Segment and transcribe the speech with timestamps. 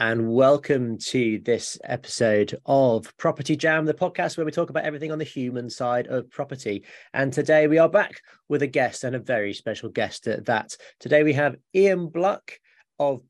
[0.00, 5.12] And welcome to this episode of Property Jam, the podcast where we talk about everything
[5.12, 6.84] on the human side of property.
[7.12, 10.76] And today we are back with a guest and a very special guest at that.
[10.98, 12.58] Today we have Ian Bluck
[12.98, 13.22] of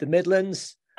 [0.00, 0.76] the Midlands.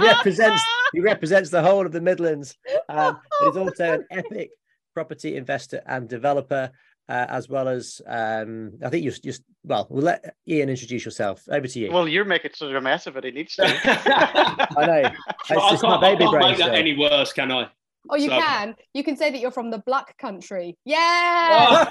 [0.00, 0.62] represents
[0.92, 2.56] he represents the whole of the Midlands.
[2.88, 4.50] Um, he's also an epic
[4.94, 6.70] property investor and developer
[7.08, 11.42] uh, as well as um, I think you just well, we'll let Ian introduce yourself.
[11.50, 11.90] Over to you.
[11.92, 13.24] Well, you're making such a mess of it.
[13.24, 13.64] He needs to.
[13.64, 15.10] I know.
[15.48, 16.48] It's I just can't, my baby I can't brain.
[16.50, 16.74] make that still.
[16.76, 17.68] any worse, can I?
[18.10, 18.76] Oh, you So- can.
[18.94, 20.76] You can say that you're from the black country.
[20.84, 21.84] Yeah.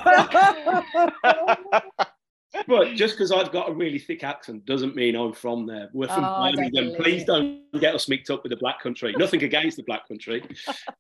[2.67, 5.89] But just because I've got a really thick accent doesn't mean I'm from there.
[5.93, 6.95] We're from Oh, Birmingham.
[6.95, 9.13] Please don't get us mixed up with the Black Country.
[9.17, 10.43] Nothing against the Black Country,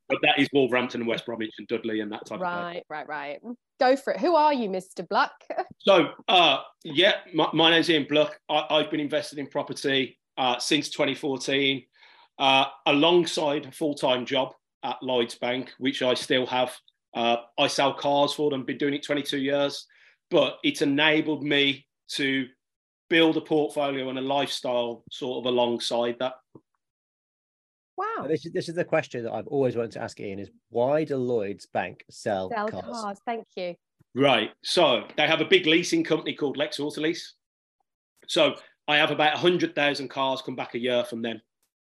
[0.09, 2.83] but that is Wolverhampton and West Bromwich and Dudley and that type of place.
[2.89, 3.55] right, right, right.
[3.79, 4.19] Go for it.
[4.19, 5.07] Who are you, Mr.
[5.07, 5.31] Black?
[5.79, 8.39] So, uh, yeah, my, my name's Ian Bluck.
[8.49, 11.83] I, I've been invested in property uh, since 2014,
[12.39, 16.75] uh, alongside a full-time job at Lloyd's Bank, which I still have.
[17.13, 18.63] Uh, I sell cars for them.
[18.65, 19.85] Been doing it 22 years,
[20.35, 22.45] but it's enabled me to
[23.09, 26.33] build a portfolio and a lifestyle sort of alongside that.
[27.95, 28.27] Wow.
[28.27, 31.05] This is this is the question that I've always wanted to ask Ian: is why
[31.05, 32.83] do Lloyd's Bank sell, Sell cars?
[32.83, 33.17] cars.
[33.25, 33.75] Thank you.
[34.13, 34.49] Right.
[34.61, 37.23] So they have a big leasing company called Lex Autolease.
[38.27, 38.55] So
[38.89, 41.41] I have about 100,000 cars come back a year from them.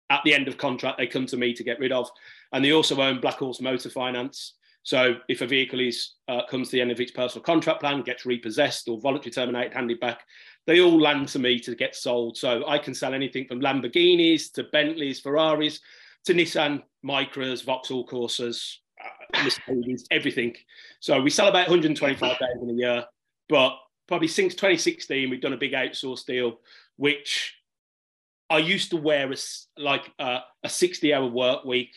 [0.10, 2.10] At the end of contract, they come to me to get rid of.
[2.54, 4.54] And they also own Black Horse Motor Finance.
[4.84, 8.04] So if a vehicle is uh, comes to the end of its personal contract plan,
[8.04, 10.22] gets repossessed or voluntarily terminated, handed back,
[10.66, 12.38] they all land to me to get sold.
[12.38, 15.80] So I can sell anything from Lamborghinis to Bentleys, Ferraris
[16.26, 19.46] to Nissan Micras, Vauxhall Corsas, uh,
[20.12, 20.56] everything.
[21.00, 23.06] So we sell about 125,000 a year,
[23.50, 23.78] but
[24.08, 26.60] probably since 2016 we've done a big outsource deal,
[26.98, 27.56] which
[28.50, 31.94] I used to wear as like uh, a 60 hour work week,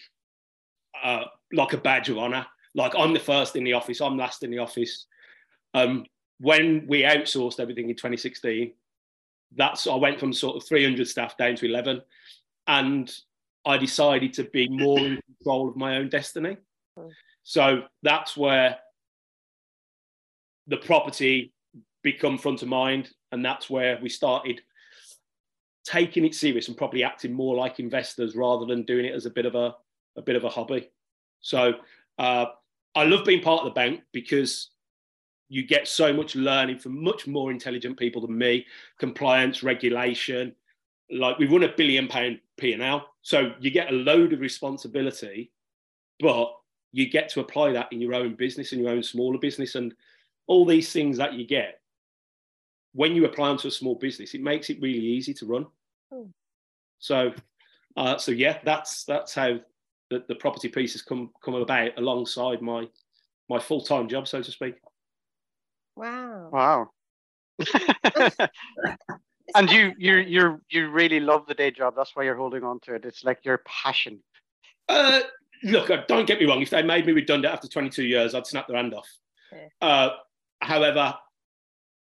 [1.03, 2.47] uh, like a badge of honor.
[2.75, 5.07] Like I'm the first in the office, I'm last in the office.
[5.75, 6.07] Um,
[6.39, 8.73] when we outsourced everything in 2016,
[9.57, 12.03] that's I went from sort of 300 staff down to 11,
[12.67, 13.13] and
[13.65, 16.57] I decided to be more in control of my own destiny.
[17.43, 18.79] So that's where
[20.67, 21.53] the property
[22.03, 24.63] become front of mind, and that's where we started
[25.85, 29.31] taking it serious and probably acting more like investors rather than doing it as a
[29.31, 29.75] bit of a
[30.17, 30.91] a bit of a hobby.
[31.41, 31.75] So
[32.19, 32.47] uh,
[32.95, 34.71] I love being part of the bank because
[35.49, 38.67] you get so much learning from much more intelligent people than me,
[38.99, 40.55] compliance, regulation.
[41.11, 45.51] Like we run a billion pound P&L, so you get a load of responsibility,
[46.21, 46.55] but
[46.93, 49.95] you get to apply that in your own business, in your own smaller business, and
[50.47, 51.81] all these things that you get.
[52.93, 55.67] When you apply them to a small business, it makes it really easy to run.
[56.13, 56.31] Hmm.
[56.99, 57.33] So,
[57.97, 59.61] uh, so yeah, that's that's how
[60.11, 62.87] the, the property piece has come come about alongside my
[63.49, 64.75] my full time job, so to speak.
[65.97, 66.49] Wow.
[66.53, 66.89] wow.
[69.55, 71.95] and you, you, you, you really love the day job.
[71.97, 73.05] That's why you're holding on to it.
[73.05, 74.21] It's like your passion.
[74.89, 75.21] Uh,
[75.63, 76.63] look, uh, don't get me wrong.
[76.63, 79.09] If they made me redundant after 22 years, I'd snap their hand off.
[79.53, 79.67] Yeah.
[79.87, 80.11] Uh,
[80.63, 81.15] however,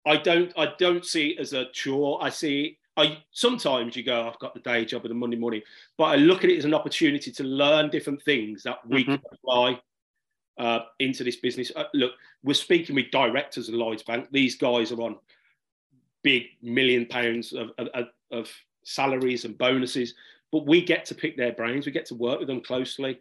[0.07, 0.53] I don't.
[0.57, 2.19] I don't see it as a chore.
[2.23, 2.79] I see.
[2.97, 5.63] I sometimes you go, I've got the day job and the Monday morning,
[5.99, 9.21] but I look at it as an opportunity to learn different things that we can
[9.31, 9.81] apply
[10.59, 11.71] uh, into this business.
[11.77, 12.13] Uh, look,
[12.43, 14.29] we're speaking with directors of Lloyd's Bank.
[14.31, 15.19] These guys are on
[16.23, 18.51] big million pounds of, of, of
[18.85, 20.15] salaries and bonuses,
[20.51, 21.85] but we get to pick their brains.
[21.85, 23.21] We get to work with them closely,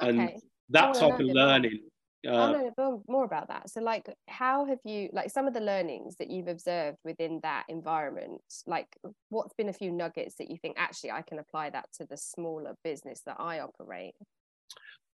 [0.00, 0.40] and Okay.
[0.70, 1.32] that Oh, type of know.
[1.32, 1.80] learning.
[2.24, 3.70] I know more, more about that.
[3.70, 7.64] So, like, how have you, like, some of the learnings that you've observed within that
[7.68, 8.40] environment?
[8.66, 8.88] Like,
[9.28, 12.16] what's been a few nuggets that you think actually I can apply that to the
[12.16, 14.14] smaller business that I operate?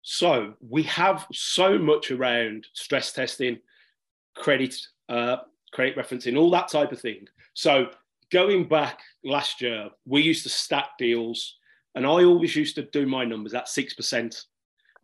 [0.04, 3.60] So we have so much around stress testing,
[4.36, 4.76] credit,
[5.10, 5.38] uh,
[5.74, 7.28] credit referencing, all that type of thing.
[7.54, 7.88] So
[8.32, 11.58] going back last year, we used to stack deals,
[11.96, 14.46] and I always used to do my numbers at six percent.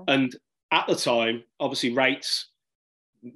[0.07, 0.35] And
[0.71, 2.47] at the time, obviously rates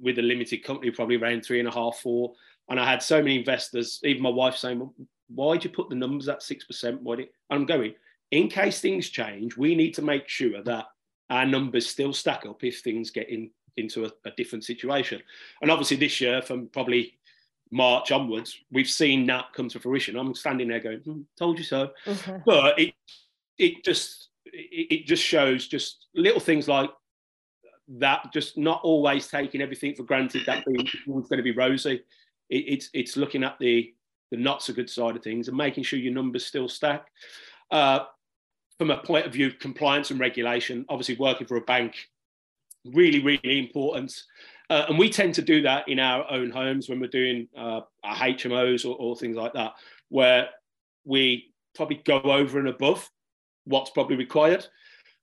[0.00, 2.34] with a limited company probably around three and a half, four.
[2.68, 4.94] And I had so many investors, even my wife saying, well,
[5.28, 7.94] "Why'd you put the numbers at six percent?" Why did-" And I'm going
[8.30, 9.56] in case things change.
[9.56, 10.86] We need to make sure that
[11.30, 15.22] our numbers still stack up if things get in, into a, a different situation.
[15.60, 17.18] And obviously, this year, from probably
[17.70, 20.16] March onwards, we've seen that come to fruition.
[20.16, 21.90] I'm standing there going, hmm, "Told you so,"
[22.46, 22.94] but it
[23.58, 26.90] it just it, it just shows just little things like
[27.88, 28.32] that.
[28.32, 30.42] Just not always taking everything for granted.
[30.46, 32.02] That being was going to be rosy.
[32.50, 33.92] It, it's it's looking at the
[34.30, 37.06] the not so good side of things and making sure your numbers still stack.
[37.70, 38.00] Uh,
[38.78, 41.94] from a point of view of compliance and regulation, obviously working for a bank,
[42.84, 44.12] really, really important.
[44.70, 47.80] Uh, and we tend to do that in our own homes when we're doing uh,
[48.02, 49.74] our HMOs or, or things like that,
[50.08, 50.48] where
[51.04, 53.08] we probably go over and above
[53.64, 54.66] what's probably required.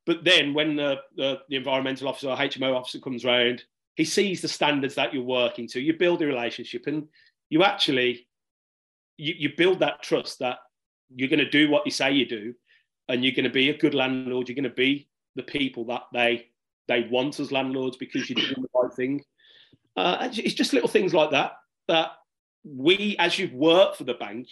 [0.10, 3.64] But then when the, the, the, environmental officer or HMO officer comes around,
[3.96, 5.80] he sees the standards that you're working to.
[5.80, 7.08] You build a relationship and
[7.52, 8.28] you actually
[9.18, 10.58] you, you build that trust that
[11.16, 12.56] you're going to do what you say you do
[13.08, 14.50] and you're going to be a good landlord.
[14.50, 16.48] You're going to be the people that they
[16.88, 19.24] they want as landlords because you're doing the right thing.
[19.96, 21.52] Uh, it's just little things like that
[21.88, 22.14] that
[22.64, 24.48] we, as you've worked for the bank,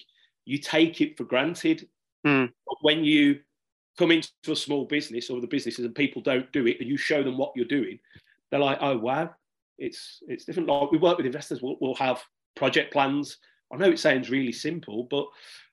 [0.45, 1.89] you take it for granted.
[2.23, 2.51] Mm.
[2.81, 3.39] When you
[3.97, 6.97] come into a small business or the businesses and people don't do it, and you
[6.97, 7.99] show them what you're doing,
[8.49, 9.29] they're like, "Oh wow,
[9.77, 12.23] it's it's different." Like we work with investors, we'll, we'll have
[12.55, 13.37] project plans.
[13.71, 15.27] I know it sounds really simple, but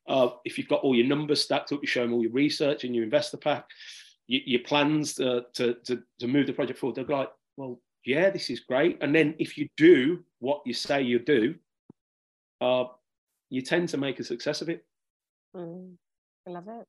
[0.06, 2.84] uh, if you've got all your numbers stacked up, you show them all your research
[2.84, 3.66] and your investor pack,
[4.26, 7.80] your, your plans uh, to, to, to move the project forward, they'll be like, well,
[8.04, 8.98] yeah, this is great.
[9.00, 11.54] And then if you do what you say you do,
[12.60, 12.84] uh,
[13.48, 14.84] you tend to make a success of it.
[15.56, 15.94] Mm,
[16.46, 16.86] I love it.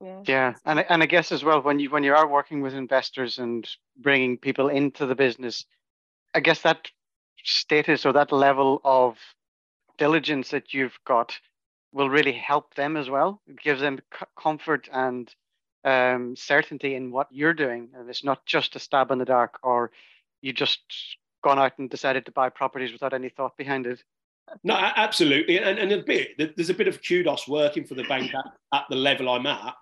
[0.00, 0.20] Yeah.
[0.26, 3.38] Yeah, and and I guess as well when you when you are working with investors
[3.38, 5.64] and bringing people into the business,
[6.34, 6.88] I guess that
[7.44, 9.18] status or that level of
[9.98, 11.38] diligence that you've got
[11.92, 13.40] will really help them as well.
[13.46, 14.00] It gives them
[14.38, 15.32] comfort and
[15.84, 19.58] um, certainty in what you're doing, and it's not just a stab in the dark
[19.62, 19.92] or
[20.42, 20.80] you just
[21.42, 24.02] gone out and decided to buy properties without any thought behind it.
[24.62, 28.32] No, absolutely, and, and a bit there's a bit of kudos working for the bank
[28.34, 29.74] at, at the level I'm at,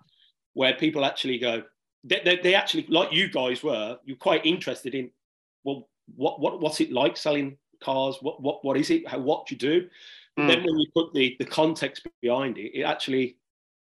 [0.53, 1.63] where people actually go,
[2.03, 5.09] they, they, they, actually like you guys were, you're quite interested in,
[5.63, 8.17] well, what what what's it like selling cars?
[8.21, 9.07] What what what is it?
[9.07, 9.89] How what do you do?
[10.39, 10.47] Mm.
[10.47, 13.37] Then when you put the the context behind it, it actually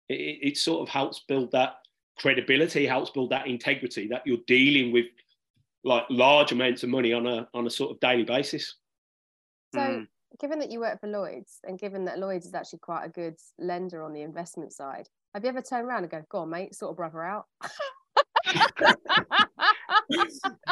[0.08, 1.76] it, it sort of helps build that
[2.18, 5.06] credibility, helps build that integrity that you're dealing with
[5.84, 8.76] like large amounts of money on a on a sort of daily basis.
[9.74, 10.06] So, mm.
[10.42, 13.36] Given that you work for Lloyd's, and given that Lloyd's is actually quite a good
[13.58, 16.74] lender on the investment side, have you ever turned around and go, "Go on, mate,
[16.74, 17.46] sort of brother out"?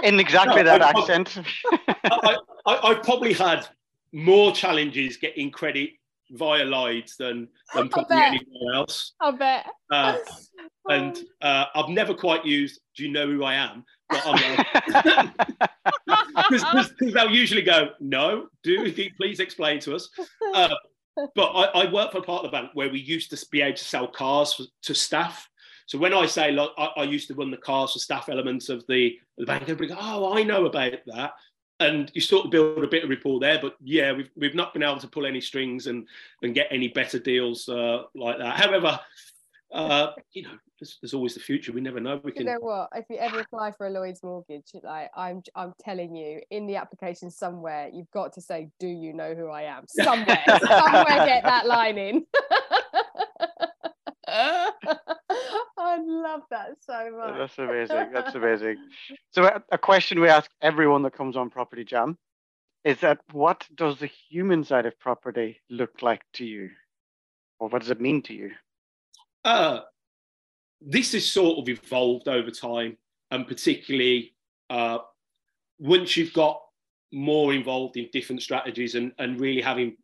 [0.02, 1.38] In exactly no, that I, accent.
[1.86, 2.36] I,
[2.66, 3.66] I, I probably had
[4.12, 5.90] more challenges getting credit
[6.30, 9.12] via Lloyd's than than probably anywhere else.
[9.20, 9.66] I bet.
[9.90, 10.16] Uh,
[10.88, 14.40] and uh, I've never quite used "Do you know who I am?" Because
[17.00, 20.08] they'll usually go, "No, do please explain to us."
[20.54, 20.74] Uh,
[21.34, 23.76] but I, I, work for part of the bank where we used to be able
[23.76, 25.48] to sell cars for, to staff.
[25.86, 28.68] So when I say, like, I, I, used to run the cars for staff elements
[28.68, 31.32] of the, the bank, everybody go, "Oh, I know about that."
[31.80, 33.58] And you sort of build a bit of rapport there.
[33.60, 36.06] But yeah, we've we've not been able to pull any strings and
[36.42, 38.56] and get any better deals uh, like that.
[38.56, 39.00] However,
[39.72, 41.72] uh, you know, there's, there's, always the future.
[41.72, 42.20] We never know.
[42.22, 42.46] We can.
[42.46, 42.88] You know what?
[42.94, 46.76] If you ever apply for a Lloyd's mortgage, like I'm, I'm telling you, in the
[46.76, 51.44] application somewhere, you've got to say, "Do you know who I am?" Somewhere, somewhere, get
[51.44, 52.26] that line in.
[55.78, 57.36] I love that so much.
[57.38, 58.12] That's amazing.
[58.12, 58.76] That's amazing.
[59.32, 62.18] So, a, a question we ask everyone that comes on Property Jam
[62.84, 66.70] is that what does the human side of property look like to you,
[67.58, 68.50] or what does it mean to you?
[69.44, 69.80] Uh,
[70.80, 72.96] this has sort of evolved over time,
[73.30, 74.34] and particularly
[74.70, 74.98] uh,
[75.78, 76.60] once you've got
[77.12, 79.96] more involved in different strategies and, and really having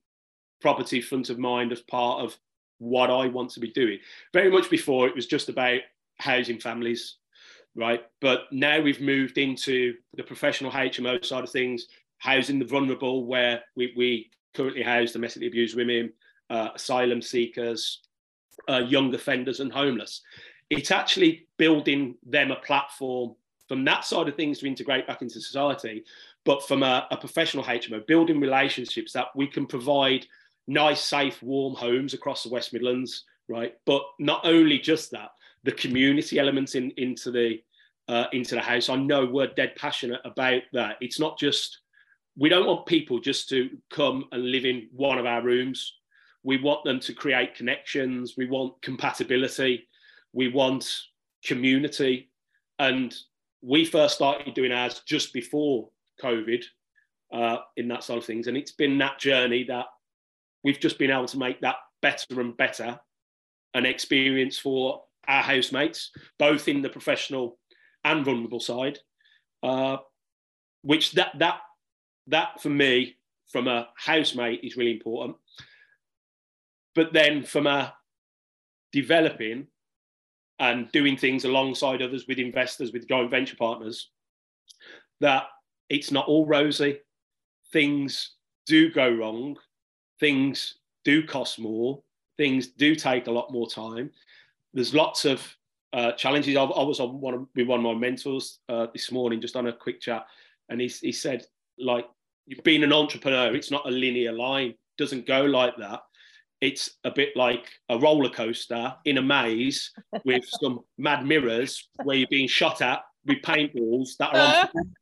[0.61, 2.37] property front of mind as part of
[2.79, 3.99] what I want to be doing.
[4.33, 5.81] Very much before it was just about
[6.19, 7.17] housing families,
[7.75, 8.03] right?
[8.21, 11.87] But now we've moved into the professional HMO side of things,
[12.19, 16.13] housing the vulnerable, where we, we currently house domestically abused women,
[16.51, 18.01] uh, asylum seekers,
[18.69, 20.23] uh, young offenders, and homeless.
[20.71, 23.35] It's actually building them a platform
[23.69, 26.05] from that side of things to integrate back into society,
[26.45, 30.27] but from a, a professional HMO, building relationships that we can provide
[30.69, 33.75] nice, safe, warm homes across the West Midlands, right?
[33.85, 35.31] But not only just that,
[35.67, 37.59] the community elements in, into the
[38.09, 38.89] uh, into the house.
[38.89, 40.97] I know we're dead passionate about that.
[41.01, 41.81] It's not just
[42.39, 45.95] we don't want people just to come and live in one of our rooms.
[46.45, 48.35] We want them to create connections.
[48.37, 49.89] We want compatibility.
[50.33, 50.89] We want
[51.45, 52.31] community,
[52.79, 53.15] and
[53.61, 55.89] we first started doing ours just before
[56.23, 56.63] COVID
[57.33, 58.47] uh, in that side of things.
[58.47, 59.87] And it's been that journey that
[60.63, 63.01] we've just been able to make that better and better
[63.75, 67.59] an experience for our housemates, both in the professional
[68.05, 68.99] and vulnerable side.
[69.63, 69.97] Uh,
[70.83, 71.59] which that that
[72.29, 73.17] that for me,
[73.51, 75.37] from a housemate, is really important.
[76.95, 77.95] But then from a
[78.93, 79.67] developing
[80.59, 84.11] and doing things alongside others with investors, with joint venture partners,
[85.21, 85.45] that
[85.89, 87.01] it's not all rosy.
[87.73, 89.57] Things do go wrong.
[90.19, 92.03] Things do cost more.
[92.37, 94.11] Things do take a lot more time.
[94.77, 95.43] There's lots of
[95.93, 96.57] uh, challenges.
[96.57, 99.57] I, I, was on one of, with one of my mentors uh, this morning, just
[99.57, 100.25] on a quick chat,
[100.69, 101.45] and he, he said,
[101.79, 102.07] like,
[102.63, 104.69] being an entrepreneur, it's not a linear line.
[104.69, 106.01] It doesn't go like that
[106.61, 109.93] it's a bit like a roller coaster in a maze
[110.25, 114.95] with some mad mirrors where you're being shot at with paintballs that are on.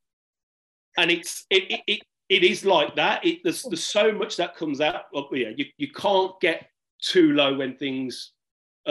[0.97, 3.25] and it's it, it, it, it is like that.
[3.25, 5.03] It, there's, there's so much that comes out.
[5.15, 6.67] Of, yeah, you, you can't get
[7.01, 8.33] too low when things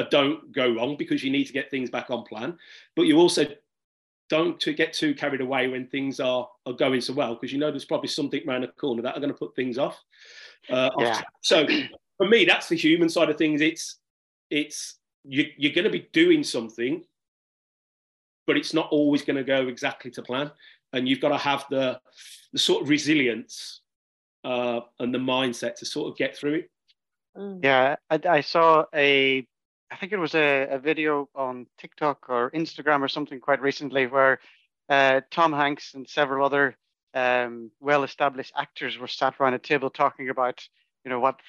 [0.09, 2.57] don't go wrong because you need to get things back on plan.
[2.95, 3.45] But you also
[4.29, 7.59] don't to get too carried away when things are, are going so well because you
[7.59, 10.01] know there's probably something around the corner that are going to put things off.
[10.69, 11.09] Uh, yeah.
[11.09, 11.23] Off.
[11.41, 11.67] So
[12.17, 13.61] for me, that's the human side of things.
[13.61, 13.97] It's
[14.49, 17.03] it's you, you're going to be doing something,
[18.47, 20.51] but it's not always going to go exactly to plan,
[20.93, 21.99] and you've got to have the
[22.53, 23.81] the sort of resilience
[24.43, 26.71] uh, and the mindset to sort of get through it.
[27.37, 27.63] Mm.
[27.63, 29.47] Yeah, I, I, saw a,
[29.93, 34.07] I think it was a, a video on TikTok or Instagram or something quite recently
[34.07, 34.39] where
[34.89, 36.75] uh, Tom Hanks and several other
[37.13, 40.67] um, well-established actors were sat around a table talking about,
[41.05, 41.39] you know, what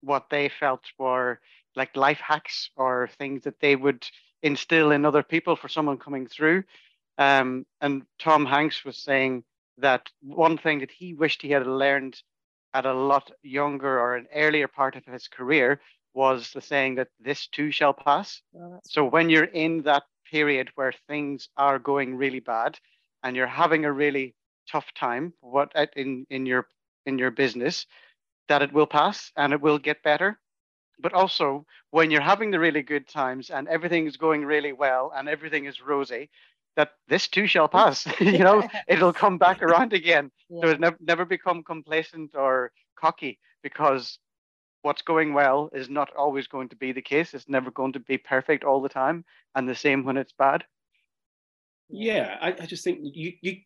[0.00, 1.40] what they felt were
[1.76, 4.06] like life hacks or things that they would
[4.42, 6.64] instill in other people for someone coming through.
[7.18, 9.44] Um, and Tom Hanks was saying
[9.76, 12.18] that one thing that he wished he had learned
[12.72, 15.80] at a lot younger or an earlier part of his career
[16.14, 18.40] was the saying that this too shall pass.
[18.52, 22.78] Well, so when you're in that period where things are going really bad
[23.22, 24.34] and you're having a really
[24.70, 26.66] tough time what in in your
[27.04, 27.86] in your business
[28.48, 30.38] that it will pass and it will get better.
[31.00, 35.12] But also, when you're having the really good times and everything is going really well
[35.14, 36.30] and everything is rosy,
[36.76, 38.06] that this too shall pass.
[38.20, 40.30] you know, it'll come back around again.
[40.48, 40.60] Yeah.
[40.60, 44.18] So never, never become complacent or cocky because
[44.84, 47.34] what's going well is not always going to be the case.
[47.34, 49.24] It's never going to be perfect all the time,
[49.54, 50.64] and the same when it's bad.
[51.88, 53.56] Yeah, I, I just think you you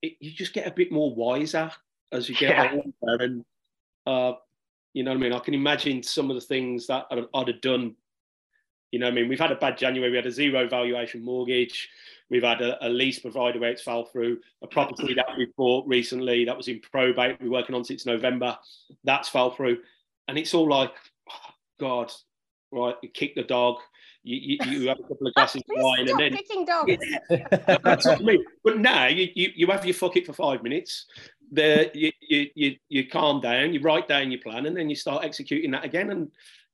[0.00, 1.70] you just get a bit more wiser
[2.10, 2.72] as you get yeah.
[2.72, 3.44] older, and
[4.06, 4.32] uh,
[4.94, 5.32] you know what I mean?
[5.32, 7.94] I can imagine some of the things that I'd, I'd have done.
[8.90, 10.10] You know, I mean, we've had a bad January.
[10.10, 11.88] We had a zero valuation mortgage.
[12.28, 14.38] We've had a, a lease provider where it's fell through.
[14.62, 17.38] A property that we bought recently that was in probate.
[17.40, 18.58] We're working on since November.
[19.04, 19.78] That's fell through,
[20.28, 20.92] and it's all like,
[21.30, 22.12] oh, God,
[22.70, 22.94] right?
[23.02, 23.76] You kick the dog.
[24.24, 26.96] You, you, you have a couple of glasses of wine, and then kicking dogs.
[27.28, 27.46] Yeah,
[27.82, 28.44] that's what I mean.
[28.62, 31.06] But now you, you you have your fuck it for five minutes,
[31.52, 34.96] the you, you, you you calm down, you write down your plan, and then you
[34.96, 36.10] start executing that again.
[36.10, 36.30] And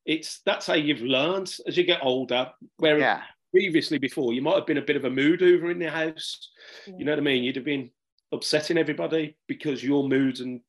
[0.06, 2.50] it's that's how you've learned as you get older.
[2.76, 3.22] Where yeah.
[3.52, 6.50] previously before you might have been a bit of a mood over in the house.
[6.86, 6.94] Yeah.
[6.98, 7.44] You know what I mean?
[7.44, 7.90] You'd have been
[8.32, 10.60] upsetting everybody because your moods and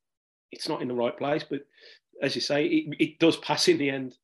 [0.52, 1.46] it's not in the right place.
[1.48, 1.62] But
[2.22, 4.18] as you say, it, it does pass in the end.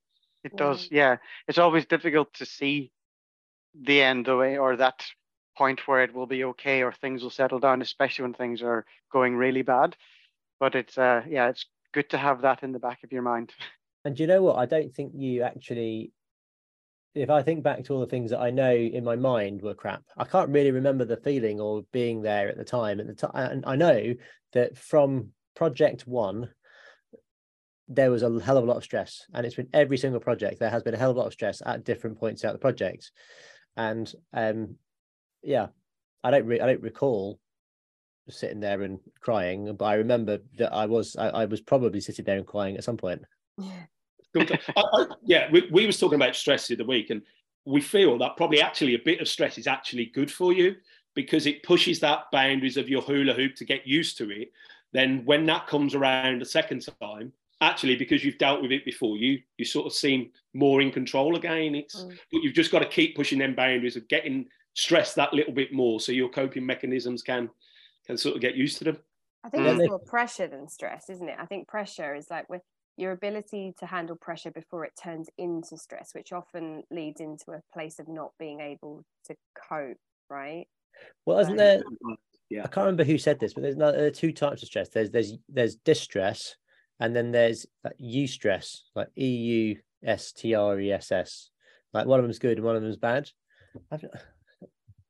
[0.44, 1.18] It does, yeah.
[1.48, 2.92] It's always difficult to see
[3.74, 5.04] the end away or that
[5.58, 8.86] point where it will be okay or things will settle down, especially when things are
[9.12, 9.96] going really bad.
[10.60, 13.54] But it's uh yeah, it's good to have that in the back of your mind.
[14.04, 14.58] And you know what?
[14.58, 16.12] I don't think you actually
[17.16, 19.74] if I think back to all the things that I know in my mind were
[19.74, 23.00] crap, I can't really remember the feeling or being there at the time.
[23.00, 24.14] At the time, and I know
[24.54, 26.52] that from project one,
[27.88, 30.60] there was a hell of a lot of stress, and it's been every single project.
[30.60, 32.60] There has been a hell of a lot of stress at different points throughout the
[32.60, 33.12] project,
[33.78, 34.76] and um,
[35.44, 35.68] yeah,
[36.24, 37.40] I don't re- I don't recall
[38.30, 42.26] sitting there and crying, but I remember that I was I, I was probably sitting
[42.26, 43.22] there and crying at some point.
[43.58, 43.84] Yeah,
[44.36, 45.50] I, I, yeah.
[45.52, 47.22] We, we was talking about stress the other week, and
[47.66, 50.76] we feel that probably actually a bit of stress is actually good for you
[51.14, 54.52] because it pushes that boundaries of your hula hoop to get used to it.
[54.92, 59.18] Then when that comes around a second time, actually because you've dealt with it before,
[59.18, 61.76] you you sort of seem more in control again.
[61.76, 62.18] It's mm.
[62.32, 65.74] but you've just got to keep pushing them boundaries of getting stressed that little bit
[65.74, 67.50] more so your coping mechanisms can
[68.06, 68.98] can sort of get used to them
[69.44, 69.80] i think mm.
[69.80, 72.62] it's more pressure than stress isn't it i think pressure is like with
[72.98, 77.62] your ability to handle pressure before it turns into stress which often leads into a
[77.74, 79.36] place of not being able to
[79.70, 79.98] cope
[80.30, 80.68] right
[81.26, 81.58] Well, isn't Right.
[81.58, 81.84] there?
[82.50, 82.60] Yeah.
[82.60, 84.90] I can't remember who said this, but there's no, there are two types of stress.
[84.90, 86.56] There's there's there's distress,
[87.00, 91.50] and then there's like eustress, like E U S T R E S S.
[91.94, 93.30] Like one of them's good and one of them's bad.
[93.92, 94.06] I've,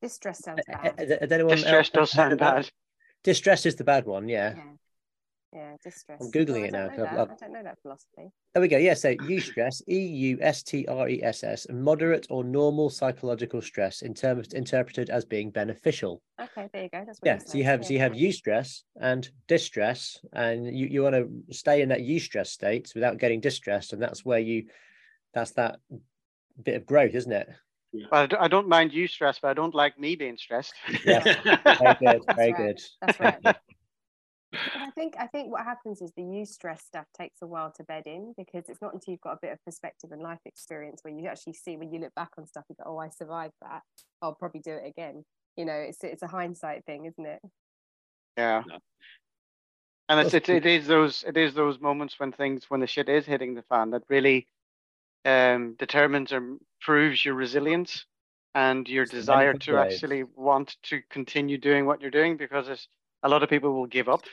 [0.01, 1.31] Distress sounds has bad.
[1.31, 2.69] anyone Distress does sound bad.
[3.23, 4.53] Distress is the bad one, yeah.
[4.55, 4.63] Yeah.
[5.55, 6.19] Yeah, distress.
[6.21, 7.29] I'm Googling Oh, it now, don't 'cause know I've- that.
[7.31, 8.31] I've- don't know that philosophy.
[8.53, 8.77] There we go.
[8.77, 13.61] Yeah, so eustress, E U S T R E S S, moderate or normal psychological
[13.61, 16.21] stress, inter- interpreted as being beneficial.
[16.41, 17.03] Okay, there you go.
[17.05, 17.87] That's what Yeah, so you have yeah.
[17.87, 22.47] so you have eustress and distress, and you, you want to stay in that eustress
[22.47, 24.67] state without getting distressed, and that's where you
[25.33, 25.79] that's that
[26.63, 27.47] bit of growth, isn't it?
[28.11, 30.73] Well, I d- I don't mind you stressed, but I don't like me being stressed.
[31.05, 31.19] Yeah.
[31.79, 32.57] Very good, That's very right.
[32.57, 32.81] good.
[33.01, 33.55] That's right.
[34.95, 37.83] But I think I think what happens is the eustress stuff takes a while to
[37.83, 41.01] bed in because it's not until you've got a bit of perspective and life experience
[41.03, 43.53] where you actually see when you look back on stuff you go, oh, I survived
[43.61, 43.81] that.
[44.21, 45.23] I'll probably do it again.
[45.57, 47.39] You know, it's it's a hindsight thing, isn't it?
[48.37, 48.63] Yeah.
[48.67, 48.77] No.
[50.07, 53.25] And it's, That's it's those it is those moments when things when the shit is
[53.25, 54.47] hitting the fan that really
[55.25, 58.05] um determines or proves your resilience
[58.53, 62.87] and your It's desire to actually want to continue doing what you're doing because it's,
[63.23, 64.23] a lot of people will give up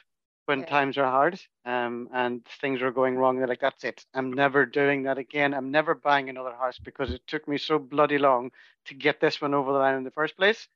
[0.46, 0.66] when Yeah.
[0.66, 4.66] times are hard um and things are going wrong they're like that's it i'm never
[4.66, 8.50] doing that again i'm never buying another house because it took me so bloody long
[8.84, 10.68] to get this one over the line in the first place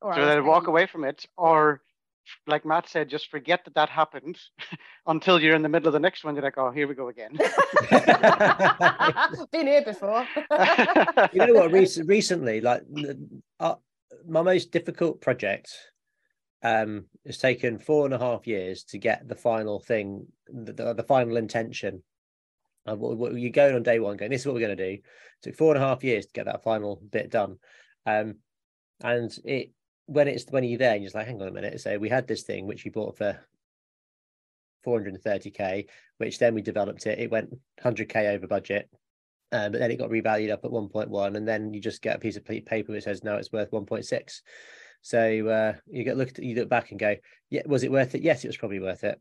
[0.00, 1.82] Or so was they walk away from it or
[2.46, 4.38] like matt said just forget that that happened
[5.06, 7.08] until you're in the middle of the next one you're like oh here we go
[7.08, 7.38] again
[9.52, 10.26] Been here before.
[11.32, 11.72] you know what?
[11.72, 12.82] Rec- recently, like
[13.60, 13.74] uh,
[14.26, 15.70] my most difficult project
[16.62, 20.94] um has taken four and a half years to get the final thing, the, the,
[20.94, 22.02] the final intention.
[22.86, 24.90] And what, what you going on day one, going, this is what we're going to
[24.90, 24.92] do.
[24.92, 25.02] It
[25.42, 27.58] took four and a half years to get that final bit done.
[28.06, 28.36] Um,
[29.02, 29.72] and it
[30.06, 31.80] when it's when you're there, and you're just like, hang on a minute.
[31.80, 33.38] So we had this thing which we bought for
[34.86, 37.18] 430k, which then we developed it.
[37.18, 38.88] It went 100k over budget.
[39.50, 42.18] Uh, but then it got revalued up at 1.1 and then you just get a
[42.18, 44.40] piece of paper that says now it's worth 1.6
[45.02, 47.16] so uh, you get look at you look back and go
[47.50, 49.20] yeah was it worth it yes it was probably worth it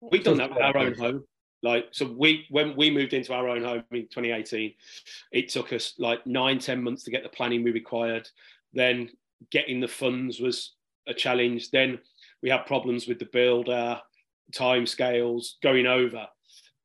[0.00, 1.24] We've done that with our own home.
[1.62, 4.72] Like, so we when we moved into our own home in 2018,
[5.32, 8.26] it took us like nine, ten months to get the planning we required.
[8.72, 9.10] Then
[9.50, 10.74] getting the funds was
[11.06, 11.70] a challenge.
[11.70, 11.98] Then
[12.42, 14.00] we had problems with the builder,
[14.54, 16.26] time scales going over,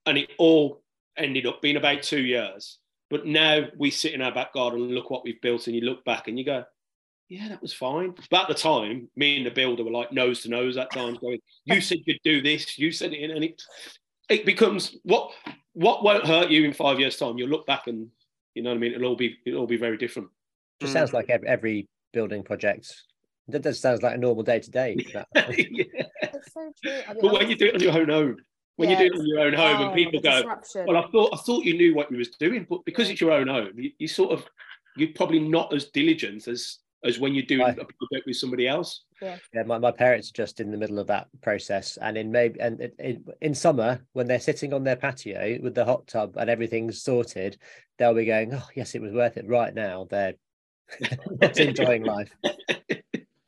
[0.05, 0.84] and it all
[1.17, 2.79] ended up being about two years.
[3.10, 5.84] But now we sit in our back garden and look what we've built, and you
[5.84, 6.65] look back and you go,
[7.29, 8.13] yeah, that was fine.
[8.29, 11.17] But at the time, me and the builder were like nose to nose at times,
[11.19, 12.77] going, "You said you'd do this.
[12.77, 13.61] You said it," and it
[14.29, 15.31] it becomes what
[15.73, 17.38] what won't hurt you in five years' time.
[17.38, 18.09] You'll look back and
[18.53, 18.93] you know what I mean.
[18.93, 20.29] It'll all be it'll all be very different.
[20.81, 20.93] just Mm.
[20.93, 22.93] sounds like every, every building project
[23.47, 24.95] that just sounds like a normal day to day
[25.35, 27.01] It's so true.
[27.07, 28.38] I mean, But when you do it on your own home,
[28.77, 30.43] when you do it on your own home, and Oh, people go,
[30.85, 33.11] "Well, I thought I thought you knew what you was doing," but because Yeah.
[33.13, 34.45] it's your own home, you, you sort of
[34.97, 37.73] you're probably not as diligent as as when you're doing Right.
[37.79, 39.03] a project with somebody else.
[39.21, 42.60] yeah my, my parents are just in the middle of that process and in maybe
[42.60, 46.36] and it, it, in summer when they're sitting on their patio with the hot tub
[46.38, 47.58] and everything's sorted
[47.97, 50.34] they'll be going oh yes it was worth it right now they're
[51.41, 52.31] not enjoying life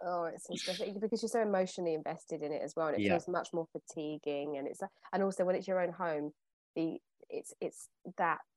[0.06, 3.02] Oh, it's so stressful because you're so emotionally invested in it as well, and it
[3.02, 3.14] Yeah.
[3.14, 4.58] feels much more fatiguing.
[4.58, 4.80] And it's
[5.12, 6.32] and also when it's your own home,
[6.76, 8.57] the it's it's that y-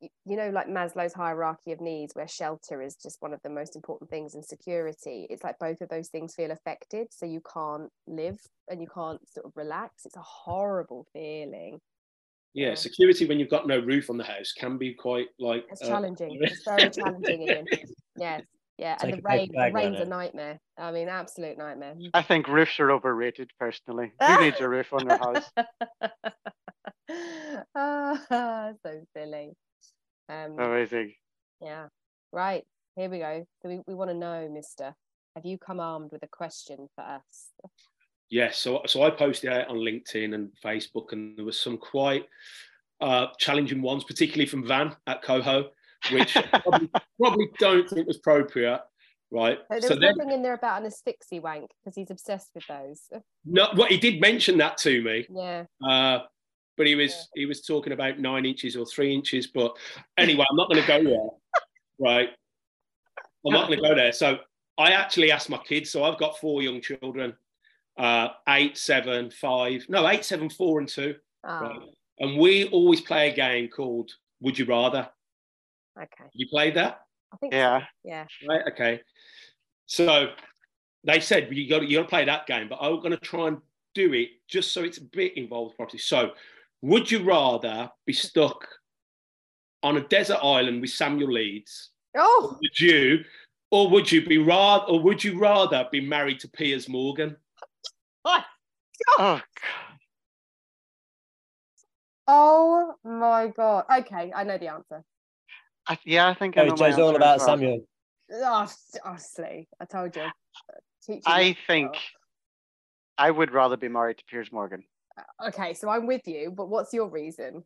[0.00, 3.76] you know like Maslow's hierarchy of needs, where shelter is just one of the most
[3.76, 5.26] important things, and security.
[5.30, 9.20] It's like both of those things feel affected, so you can't live and you can't
[9.28, 10.04] sort of relax.
[10.04, 11.80] It's a horrible feeling.
[12.54, 12.74] Yeah, Yeah.
[12.74, 15.88] security when you've got no roof on the house can be quite like It's uh,
[15.88, 16.38] challenging.
[16.42, 17.66] It's very challenging, Ian.
[18.18, 18.42] Yes,
[18.78, 19.50] yeah, and the rain.
[19.52, 20.08] The rain's a it.
[20.08, 20.58] nightmare.
[20.78, 21.94] I mean, absolute nightmare.
[22.14, 25.50] i think roofs are overrated personally who needs a roof on their house
[27.74, 29.52] ah, so silly.
[30.28, 31.14] Um, amazing
[31.60, 31.86] yeah.
[32.32, 32.64] Right.
[32.96, 33.46] Here we go.
[33.62, 34.94] So we, we want to know, Mister,
[35.34, 37.50] have you come armed with a question for us?
[38.30, 42.24] Yes, so so I posted out on LinkedIn and Facebook, and there was some quite
[43.00, 45.70] uh, challenging ones, particularly from Van at Coho,
[46.10, 48.80] which I probably, probably don't think was appropriate,
[49.30, 49.58] right?
[49.58, 52.50] So there So was then, nothing in there about an asphyxie wank because he's obsessed
[52.54, 53.08] with those.
[53.44, 55.64] no, well, he did mention that to me, Yeah.
[55.86, 56.20] uh,
[56.76, 59.46] but he was he was talking about nine inches or three inches.
[59.46, 59.76] But
[60.16, 61.28] anyway, I'm not going to go there,
[62.00, 62.28] right?
[63.46, 64.12] I'm not going to go there.
[64.12, 64.38] So
[64.78, 65.90] I actually asked my kids.
[65.90, 67.34] So I've got four young children,
[67.98, 71.14] uh, eight, seven, five, no, eight, seven, four, and two.
[71.44, 71.78] Ah, Right.
[72.18, 74.10] And we always play a game called
[74.40, 75.08] Would You Rather.
[75.98, 76.24] okay.
[76.32, 77.02] You played that?
[77.32, 77.58] I think so.
[77.58, 78.26] yeah Yeah.
[78.48, 78.62] Right.
[78.72, 79.00] Okay.
[79.86, 80.30] So
[81.04, 83.48] they said you got you got to play that game, but I'm going to try
[83.48, 83.58] and
[83.94, 85.98] do it just so it's a bit involved with property.
[85.98, 86.32] So,
[86.82, 88.66] would you rather be stuck
[89.82, 91.90] on a desert island with Samuel Leeds?
[92.16, 93.24] Oh, Would you,
[93.70, 97.36] or would you be rather, or would you rather be married to Piers Morgan?
[98.24, 98.42] Oh,
[99.18, 99.42] God.
[102.26, 103.84] oh my god.
[103.98, 105.04] Okay, I know the answer.
[105.86, 107.46] I, yeah, I think I know Oh, my Joe's all about well.
[107.46, 107.86] Samuel.
[108.32, 108.68] Oh,
[109.04, 110.26] honestly, I told you.
[111.04, 112.00] Teaching I think well.
[113.18, 114.82] I would rather be married to Piers Morgan.
[115.46, 117.64] Okay, so I'm with you, but what's your reason?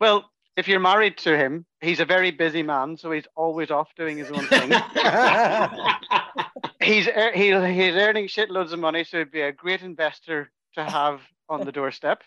[0.00, 3.88] Well, if you're married to him, he's a very busy man, so he's always off
[3.96, 4.70] doing his own thing.
[6.80, 10.84] he's ear- he, he's earning shitloads of money, so he'd be a great investor to
[10.84, 12.22] have on the doorstep,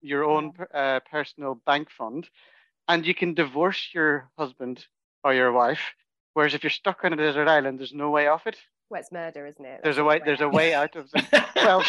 [0.00, 2.28] your own uh, personal bank fund,
[2.88, 4.86] and you can divorce your husband
[5.24, 5.80] or your wife.
[6.34, 8.56] Whereas if you're stuck on a desert island, there's no way off it.
[8.90, 9.80] Well, it's murder, isn't it?
[9.82, 10.18] There's a way.
[10.18, 11.84] the There's a way out of the well.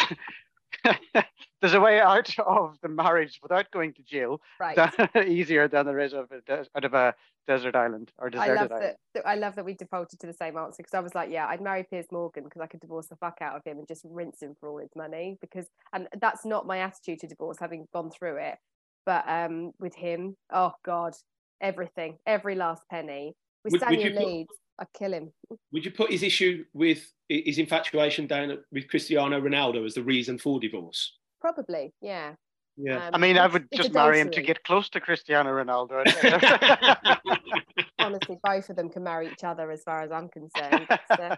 [1.60, 4.40] there's a way out of the marriage without going to jail.
[4.58, 4.78] right.
[5.26, 7.14] Easier than there is of a out of a
[7.46, 8.96] desert island or I deserted love island.
[9.14, 9.26] that.
[9.26, 11.60] I love that we defaulted to the same answer because I was like, yeah, I'd
[11.60, 14.40] marry Piers Morgan because I could divorce the fuck out of him and just rinse
[14.42, 15.38] him for all his money.
[15.40, 18.58] Because and that's not my attitude to divorce, having gone through it.
[19.06, 21.14] But um, with him, oh god,
[21.60, 23.34] everything, every last penny.
[23.64, 25.32] With Would- would you Daniel put- Leeds, I'd kill him.
[25.72, 30.38] Would you put his issue with his infatuation down with Cristiano Ronaldo as the reason
[30.38, 31.18] for divorce?
[31.40, 32.34] Probably, yeah.
[32.76, 33.08] Yeah.
[33.08, 36.02] Um, I mean, I would just marry him to get close to Cristiano Ronaldo.
[37.98, 40.86] Honestly, both of them can marry each other as far as I'm concerned.
[40.88, 41.36] It's, uh,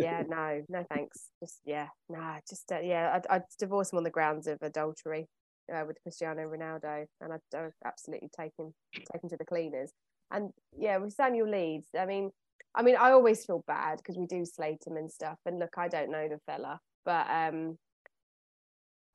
[0.00, 1.28] yeah, no, no thanks.
[1.40, 5.28] Just yeah, nah, just uh, yeah, I'd, I'd divorce him on the grounds of adultery
[5.72, 9.92] uh, with Cristiano Ronaldo, and I'd, I'd absolutely take him take him to the cleaners.
[10.32, 12.30] And yeah, with Samuel Leeds, I mean,
[12.74, 15.38] I mean, I always feel bad because we do slate him and stuff.
[15.44, 17.76] And look, I don't know the fella, but um,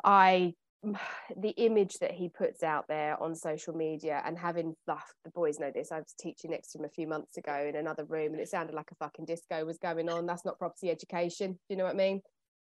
[0.03, 0.53] I
[1.37, 4.97] the image that he puts out there on social media and having the
[5.33, 5.91] boys know this.
[5.91, 8.49] I was teaching next to him a few months ago in another room, and it
[8.49, 10.25] sounded like a fucking disco was going on.
[10.25, 11.53] That's not property education.
[11.53, 12.21] Do you know what I mean?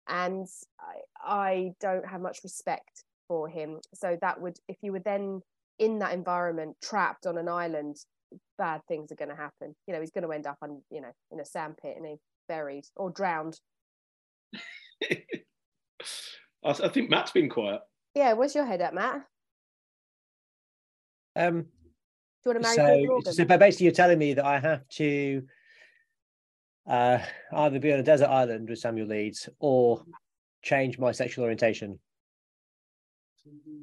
[0.07, 0.47] And
[0.79, 3.79] I, I don't have much respect for him.
[3.93, 5.41] So that would, if you were then
[5.79, 7.97] in that environment, trapped on an island,
[8.57, 9.75] bad things are going to happen.
[9.87, 12.15] You know, he's going to end up on, you know, in a sandpit and he
[12.47, 13.59] buried or drowned.
[15.03, 15.19] I,
[16.63, 17.81] I think Matt's been quiet.
[18.15, 19.25] Yeah, where's your head at, Matt?
[21.35, 21.67] Um, Do
[22.45, 25.43] you want to marry so, so basically, you're telling me that I have to
[26.87, 27.19] uh,
[27.53, 30.03] either be on a desert island with Samuel Leeds or
[30.63, 31.99] change my sexual orientation.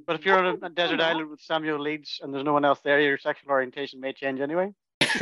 [0.07, 2.65] But if you're on a, a desert island with Samuel Leeds and there's no one
[2.65, 4.73] else there, your sexual orientation may change anyway.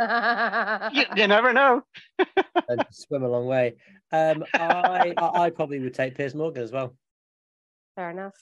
[0.00, 1.82] You, you never know.
[2.68, 3.74] and swim a long way.
[4.10, 6.96] Um, I, I I probably would take Piers Morgan as well.
[7.94, 8.34] Fair enough.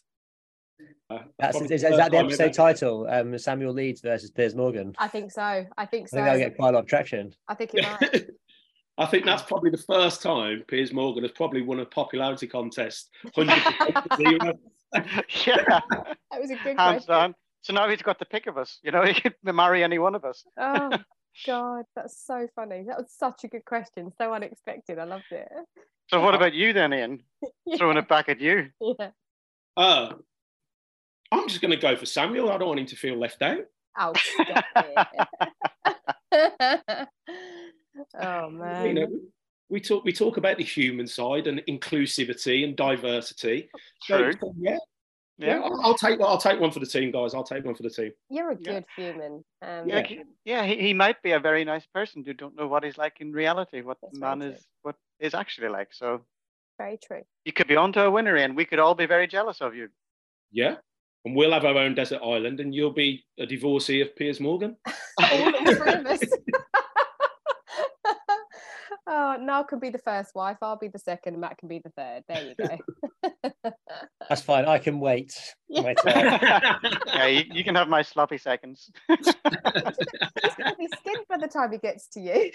[1.39, 2.53] That's is, is that the episode ever.
[2.53, 3.07] title?
[3.11, 4.95] Um, Samuel Leeds versus Piers Morgan.
[4.99, 5.43] I I think so.
[5.77, 6.19] I think so.
[6.19, 7.35] I think I'll get quite a lot of traction.
[7.49, 8.27] I think it might.
[9.01, 13.09] I think that's probably the first time Piers Morgan has probably won a popularity contest.
[13.37, 14.53] 100% zero.
[15.47, 15.81] yeah,
[16.31, 17.09] That was a good hands question.
[17.09, 17.35] down.
[17.63, 18.79] So now he's got the pick of us.
[18.83, 20.45] You know, he could marry any one of us.
[20.59, 20.91] Oh
[21.47, 22.85] God, that's so funny.
[22.89, 24.13] That was such a good question.
[24.19, 24.99] So unexpected.
[24.99, 25.49] I loved it.
[26.09, 27.23] So what about you then, Ian?
[27.79, 28.69] Throwing it back at you.
[28.81, 29.11] Yeah.
[29.77, 30.13] Uh,
[31.33, 32.51] I'm just going to go for Samuel.
[32.51, 33.61] I don't want him to feel left out.
[33.99, 34.13] Oh,
[38.09, 38.27] stop it.
[38.27, 38.95] oh You man.
[38.95, 39.09] know,
[39.69, 43.69] we talk we talk about the human side and inclusivity and diversity.
[44.05, 44.33] True.
[44.41, 44.79] so, yeah, yeah.
[45.39, 45.61] Yeah.
[45.61, 47.33] I'll, I'll take I'll take one for the team, guys.
[47.35, 48.13] I'll take one for the team.
[48.29, 48.73] You're a Yeah.
[48.73, 49.45] good human.
[49.63, 50.07] Um, Yeah.
[50.45, 52.25] Yeah, he, he might be a very nice person.
[52.27, 54.51] You don't know what he's like in reality, what That's the man true.
[54.51, 55.89] is, what is actually like.
[55.93, 56.27] So
[56.79, 57.23] Very true.
[57.45, 59.89] you could be onto a winner, and we could all be very jealous of you.
[60.53, 60.77] Yeah.
[61.25, 64.77] And we'll have our own desert island, and you'll be a divorcee of Piers Morgan.
[65.21, 66.21] All all three of us.
[69.11, 70.59] Uh, oh, Niall can be the first wife.
[70.63, 71.35] I'll be the second.
[71.35, 72.23] and Matt can be the third.
[72.29, 72.79] There you go.
[74.29, 74.67] That's fine.
[74.67, 75.35] I can wait.
[75.69, 75.83] Yeah.
[75.83, 75.95] My
[77.07, 78.89] yeah, you, you can have my sloppy seconds.
[79.09, 82.53] He's gonna be skinned by the time he gets to you.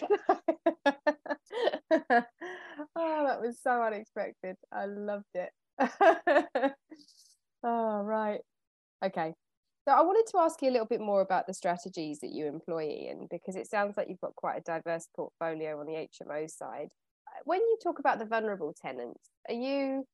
[2.95, 4.55] oh, that was so unexpected.
[4.71, 5.51] I loved it.
[7.63, 8.39] oh, right.
[9.03, 9.33] Okay.
[9.85, 12.47] So I wanted to ask you a little bit more about the strategies that you
[12.47, 16.49] employ, Ian, because it sounds like you've got quite a diverse portfolio on the HMO
[16.49, 16.87] side.
[17.27, 20.05] Uh, When you talk about the vulnerable tenants, are you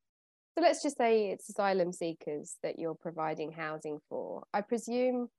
[0.58, 4.44] so let's just say it's asylum seekers that you're providing housing for.
[4.54, 5.30] I presume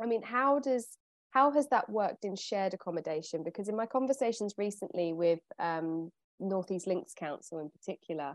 [0.00, 0.86] I mean, how does
[1.30, 3.42] how has that worked in shared accommodation?
[3.44, 8.34] Because in my conversations recently with um, Northeast Lincs Council in particular,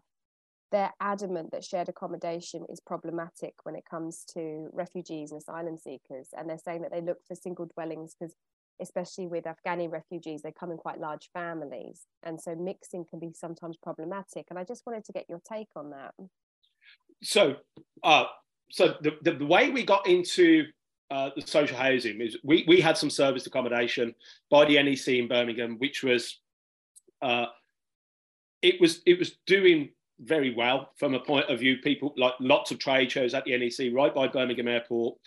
[0.75, 6.27] they're adamant that shared accommodation is problematic when it comes to refugees and asylum seekers.
[6.37, 8.35] And they're saying that they look for single dwellings because,
[8.81, 12.07] especially with Afghani refugees, they come in quite large families.
[12.23, 14.47] And so mixing can be sometimes problematic.
[14.49, 16.13] And I just wanted to get your take on that.
[17.23, 17.55] So,
[18.03, 18.25] uh,
[18.69, 20.65] so the, the, the way we got into
[21.09, 24.13] uh, the social housing is we, we had some serviced accommodation
[24.51, 26.37] by the NEC in Birmingham, which was
[27.21, 27.45] uh,
[28.61, 31.77] it was it was doing very well from a point of view.
[31.77, 35.17] People like lots of trade shows at the NEC right by Birmingham Airport,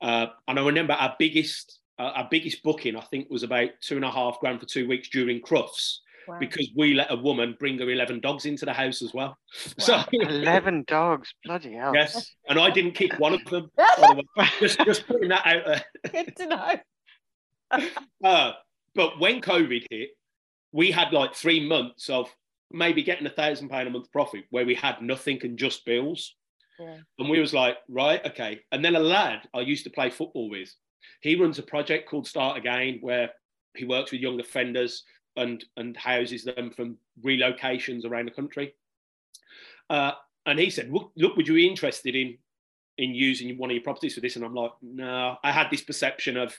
[0.00, 3.96] uh, and I remember our biggest uh, our biggest booking I think was about two
[3.96, 5.98] and a half grand for two weeks during Crufts
[6.30, 6.38] wow.
[6.38, 9.36] because we let a woman bring her 11 dogs into the house as well.
[9.88, 10.04] Wow.
[10.04, 11.92] So 11 dogs, bloody hell.
[11.94, 13.70] Yes, and I didn't kick one of them.
[14.60, 15.84] just, just putting that out there.
[16.12, 17.88] Good to know.
[18.24, 18.52] uh,
[18.94, 20.10] but when COVID hit,
[20.72, 22.32] we had like three months of
[22.70, 26.34] maybe getting a thousand pound a month profit where we had nothing and just bills.
[26.78, 26.98] Yeah.
[27.18, 28.60] And we was like, right, okay.
[28.72, 30.74] And then a lad I used to play football with,
[31.20, 33.30] he runs a project called Start Again where
[33.76, 35.04] he works with young offenders
[35.36, 38.74] and and houses them from relocations around the country.
[39.88, 40.12] Uh,
[40.46, 42.38] and he said, look, look, would you be interested in
[42.98, 44.36] in using one of your properties for this?
[44.36, 46.54] And I'm like, no, I had this perception of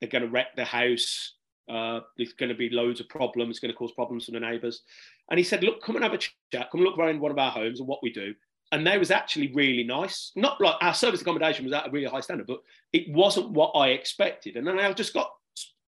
[0.00, 1.34] they're going to wreck the house.
[1.68, 3.50] Uh, there's going to be loads of problems.
[3.50, 4.82] It's going to cause problems for the neighbours.
[5.30, 6.70] And he said, look, come and have a chat.
[6.70, 8.34] Come look around one of our homes and what we do.
[8.72, 10.32] And they was actually really nice.
[10.36, 12.60] Not like our service accommodation was at a really high standard, but
[12.92, 14.56] it wasn't what I expected.
[14.56, 15.30] And then I just got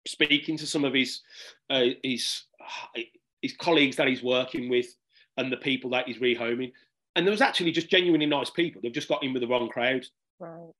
[0.07, 1.21] speaking to some of his
[1.71, 2.43] uh, his
[3.43, 4.87] his colleagues that he's working with
[5.37, 6.73] and the people that he's rehoming.
[7.15, 8.81] And there was actually just genuinely nice people.
[8.83, 10.05] They've just got in with the wrong crowd.
[10.39, 10.71] Right.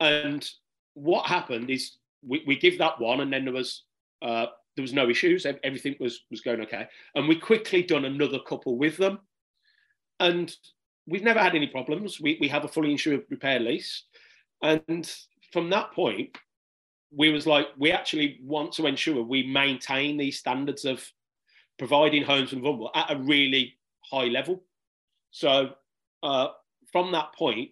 [0.00, 0.48] And
[0.94, 3.82] what happened is we, we give that one, and then there was
[4.22, 4.46] uh,
[4.76, 5.46] there was no issues.
[5.62, 6.86] Everything was was going okay.
[7.14, 9.20] And we quickly done another couple with them,
[10.20, 10.54] and
[11.06, 12.20] we've never had any problems.
[12.20, 14.04] We we have a fully insured repair lease,
[14.62, 15.10] and
[15.52, 16.36] from that point,
[17.16, 21.08] we was like, we actually want to ensure we maintain these standards of
[21.78, 24.62] providing homes and vulnerable at a really high level.
[25.30, 25.70] So
[26.22, 26.48] uh,
[26.92, 27.70] from that point,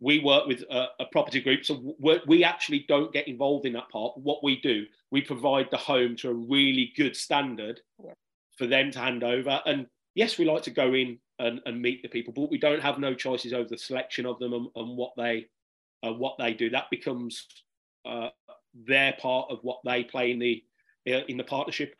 [0.00, 1.64] we work with a, a property group.
[1.64, 1.94] So
[2.26, 4.16] we actually don't get involved in that part.
[4.16, 8.12] What we do, we provide the home to a really good standard yeah.
[8.56, 9.60] for them to hand over.
[9.66, 12.82] And yes, we like to go in and, and, meet the people, but we don't
[12.82, 15.46] have no choices over the selection of them and, and what they
[16.02, 16.70] uh, what they do.
[16.70, 17.46] That becomes
[18.06, 18.28] uh,
[18.74, 20.62] their part of what they play in the
[21.08, 21.94] uh, in the partnership.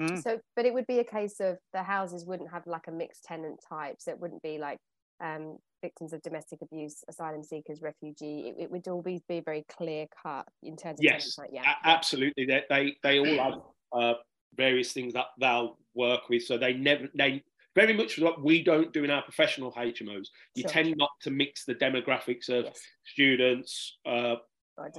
[0.00, 0.22] Mm.
[0.22, 3.24] So, but it would be a case of the houses wouldn't have like a mixed
[3.24, 3.96] tenant type.
[3.98, 4.78] So it wouldn't be like
[5.22, 8.48] um, victims of domestic abuse, asylum seekers, refugee.
[8.48, 11.50] It, it would always be very clear cut in terms of yes, type.
[11.52, 12.46] Yeah, absolutely.
[12.46, 13.60] They, they they all have
[13.92, 14.14] uh,
[14.56, 16.42] various things that they'll work with.
[16.44, 17.42] So they never they
[17.74, 20.28] very much what we don't do in our professional HMOs.
[20.54, 20.70] You sure.
[20.70, 22.80] tend not to mix the demographics of yes.
[23.04, 24.36] students, uh,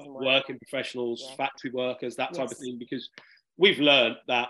[0.06, 1.36] working professionals, yeah.
[1.36, 2.52] factory workers, that type yes.
[2.52, 3.10] of thing, because
[3.58, 4.50] we've learned that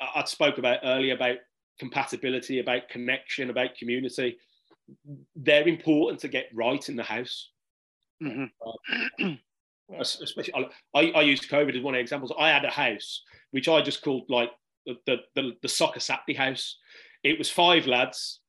[0.00, 1.36] I spoke about earlier about
[1.78, 4.38] compatibility, about connection, about community.
[5.36, 7.50] They're important to get right in the house.
[8.22, 8.44] Mm-hmm.
[9.24, 9.34] Uh,
[10.00, 10.52] especially,
[10.94, 12.32] I, I use COVID as one of the examples.
[12.38, 14.50] I had a house which I just called like
[14.86, 16.78] the, the, the, the soccer Saturday house.
[17.22, 18.40] It was five lads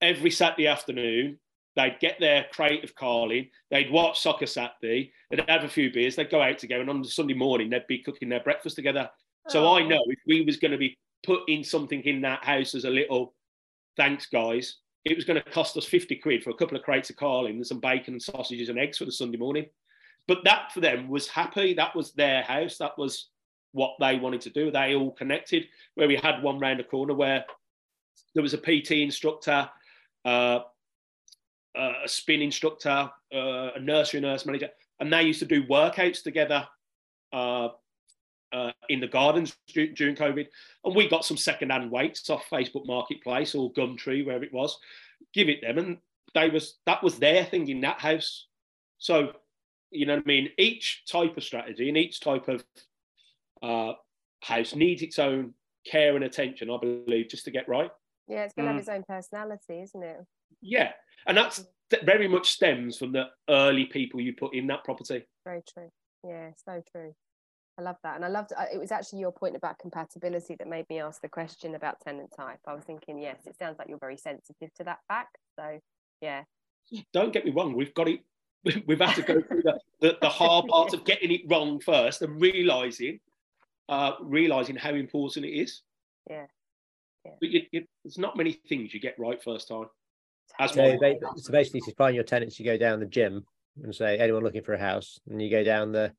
[0.00, 1.38] every Saturday afternoon
[1.76, 6.14] They'd get their crate of Carling, they'd watch Soccer Saturday, they'd have a few beers,
[6.14, 9.10] they'd go out together, and on the Sunday morning they'd be cooking their breakfast together.
[9.48, 9.88] So I oh.
[9.88, 13.34] know if we was going to be putting something in that house as a little
[13.96, 17.10] thanks, guys, it was going to cost us 50 quid for a couple of crates
[17.10, 19.66] of Carling and some bacon and sausages and eggs for the Sunday morning.
[20.26, 21.74] But that for them was happy.
[21.74, 22.78] That was their house.
[22.78, 23.28] That was
[23.72, 24.70] what they wanted to do.
[24.70, 25.66] They all connected.
[25.94, 27.44] Where we had one round the corner where
[28.34, 29.68] there was a PT instructor,
[30.24, 30.60] uh,
[31.76, 36.22] uh, a spin instructor, uh, a nursery nurse manager, and they used to do workouts
[36.22, 36.66] together
[37.32, 37.68] uh,
[38.54, 40.46] uh in the gardens during COVID.
[40.84, 44.78] And we got some second-hand weights off Facebook Marketplace or Gumtree, wherever it was,
[45.34, 45.98] give it them, and
[46.34, 48.46] they was that was their thing in that house.
[48.98, 49.32] So,
[49.90, 50.48] you know what I mean?
[50.56, 52.64] Each type of strategy and each type of
[53.62, 53.92] uh,
[54.42, 55.54] house needs its own
[55.86, 57.90] care and attention, I believe, just to get right.
[58.26, 58.74] Yeah, it's going to mm.
[58.74, 60.16] have its own personality, isn't it?
[60.62, 60.92] Yeah,
[61.26, 61.64] and that's
[62.04, 65.26] very much stems from the early people you put in that property.
[65.44, 65.90] Very true.
[66.26, 67.14] Yeah, so true.
[67.78, 70.88] I love that, and I loved it was actually your point about compatibility that made
[70.88, 72.60] me ask the question about tenant type.
[72.66, 75.38] I was thinking, yes, it sounds like you're very sensitive to that fact.
[75.58, 75.80] So,
[76.20, 76.44] yeah.
[77.12, 78.20] Don't get me wrong, we've got it
[78.86, 82.22] we've had to go through the, the, the hard part of getting it wrong first
[82.22, 83.20] and realizing
[83.88, 85.82] uh, realizing how important it is.
[86.30, 86.46] Yeah.
[87.24, 87.32] yeah.
[87.40, 89.86] But you, you, there's not many things you get right first time.
[90.58, 93.44] As So, one- ba- so basically, to find your tenants, you go down the gym
[93.82, 96.12] and say, anyone looking for a house, and you go down the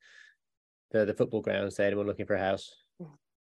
[0.96, 2.74] the, the football grounds say, anyone looking for a house.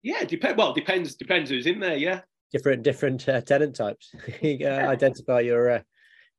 [0.02, 0.58] yeah, depend.
[0.58, 1.96] Well, depends depends who's in there.
[1.96, 2.20] Yeah.
[2.52, 4.14] Different different uh, tenant types.
[4.42, 5.80] you uh, identify your uh,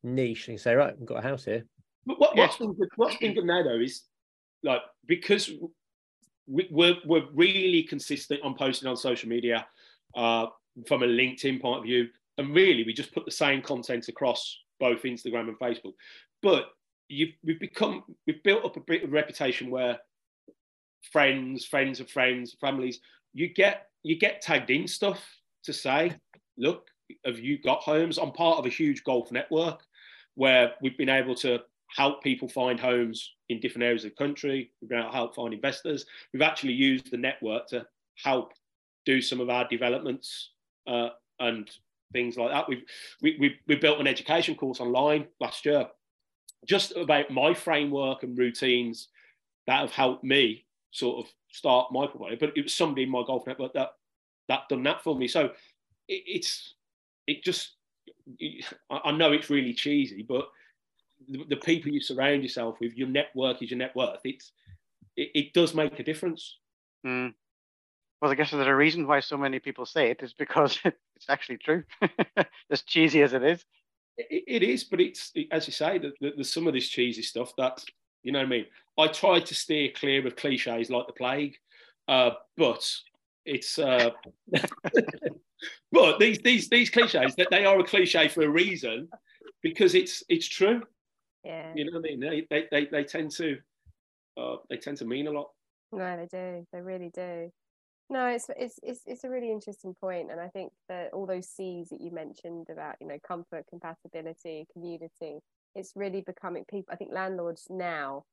[0.03, 1.65] niche and say, right, we've got a house here.
[2.05, 2.43] But what, Yeah.
[2.43, 4.03] what's been good, what's been good now though is
[4.63, 5.49] like because
[6.47, 9.65] we, we're we're really consistent on posting on social media
[10.15, 10.47] uh,
[10.87, 12.07] from a LinkedIn point of view,
[12.37, 15.93] and really we just put the same content across both Instagram and Facebook.
[16.41, 16.65] But
[17.07, 19.99] you've, we've become we've built up a bit of reputation where
[21.11, 22.99] friends, friends of friends, families,
[23.33, 25.23] you get you get tagged in stuff
[25.63, 26.13] to say,
[26.57, 26.87] look,
[27.25, 28.17] have you got homes?
[28.17, 29.81] I'm part of a huge golf network
[30.35, 31.59] where we've been able to
[31.95, 34.71] help people find homes in different areas of the country.
[34.81, 36.05] We've been able to help find investors.
[36.31, 37.85] We've actually used the network to
[38.23, 38.53] help
[39.05, 40.51] do some of our developments
[40.87, 41.09] uh,
[41.39, 41.69] and
[42.13, 42.69] things like that.
[42.69, 42.83] We've
[43.21, 45.87] we, we, we built an education course online last year,
[46.65, 49.09] just about my framework and routines
[49.67, 52.37] that have helped me sort of start my portfolio.
[52.39, 53.91] But it was somebody in my golf network that
[54.47, 55.27] that done that for me.
[55.27, 55.45] So
[56.07, 56.75] it, it's
[57.27, 57.75] it just
[58.91, 60.49] I I know it's really cheesy, but
[61.27, 64.21] the, the people you surround yourself with, your network is your net worth.
[64.23, 64.51] It's
[65.15, 66.57] it, it does make a difference.
[67.05, 67.33] Mm.
[68.21, 71.29] Well, I guess there's a reason why so many people say it is because it's
[71.29, 71.83] actually true.
[72.69, 73.65] as cheesy as it is.
[74.17, 77.21] It, it is, but it's as you say, that that there's some of this cheesy
[77.21, 77.83] stuff that
[78.23, 78.65] you know what I mean.
[78.97, 81.55] I try to steer clear of cliches like the plague,
[82.07, 82.89] uh, but
[83.45, 84.11] it's uh,
[85.91, 89.07] but these these these cliches that they are a cliche for a reason
[89.61, 90.81] because it's it's true.
[91.43, 91.71] Yeah.
[91.75, 92.19] You know what I mean?
[92.19, 93.57] They they they, they tend to
[94.37, 95.49] uh, they tend to mean a lot.
[95.91, 96.65] No, they do.
[96.71, 97.51] They really do.
[98.09, 101.47] No, it's it's it's it's a really interesting point, and I think that all those
[101.47, 105.39] C's that you mentioned about you know comfort, compatibility, community,
[105.75, 106.91] it's really becoming people.
[106.91, 108.25] I think landlords now,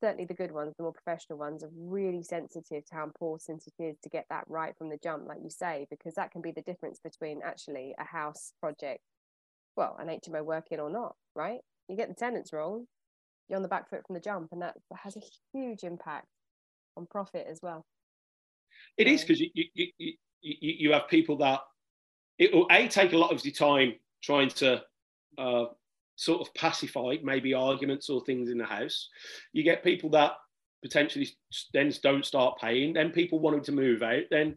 [0.00, 3.82] certainly the good ones, the more professional ones, are really sensitive to how important it
[3.82, 6.52] is to get that right from the jump, like you say, because that can be
[6.52, 9.00] the difference between actually a house project,
[9.76, 11.60] well, an HMO working or not, right?
[11.88, 12.86] You get the tenants wrong,
[13.48, 16.26] you're on the back foot from the jump, and that has a huge impact
[16.96, 17.84] on profit as well.
[18.96, 21.60] It is because you, you, you, you, you you have people that
[22.38, 24.82] it will a take a lot of your time trying to
[25.38, 25.66] uh,
[26.16, 29.08] sort of pacify maybe arguments or things in the house.
[29.52, 30.32] You get people that
[30.82, 31.28] potentially
[31.72, 32.92] then don't start paying.
[32.92, 34.24] Then people wanting to move out.
[34.30, 34.56] Then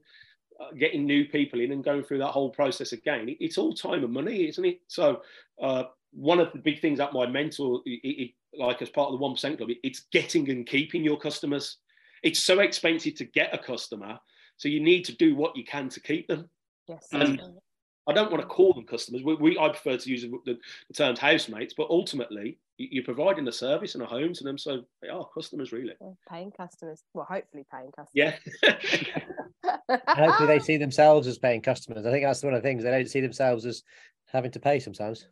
[0.60, 3.30] uh, getting new people in and going through that whole process again.
[3.30, 4.82] It, it's all time and money, isn't it?
[4.88, 5.22] So
[5.62, 9.14] uh, one of the big things that my mentor, it, it, like as part of
[9.14, 11.78] the one percent club, it, it's getting and keeping your customers.
[12.24, 14.18] It's so expensive to get a customer,
[14.58, 16.50] so you need to do what you can to keep them.
[16.88, 17.08] Yes.
[17.12, 17.60] And- absolutely.
[18.08, 19.24] I don't want to call them customers.
[19.24, 23.04] We, we I prefer to use the, the, the terms housemates, but ultimately you- you're
[23.04, 25.94] providing a service and a home to them, so they are customers, really.
[26.00, 27.02] Yeah, paying customers.
[27.14, 28.12] Well, hopefully paying customers.
[28.14, 28.36] Yeah.
[30.08, 32.06] Hopefully, they see themselves as paying customers.
[32.06, 33.84] I think that's one of the things they don't see themselves as
[34.28, 35.28] having to pay sometimes.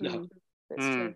[0.00, 0.10] No.
[0.10, 0.28] Mm,
[0.70, 0.92] that's Mm.
[0.94, 1.14] true.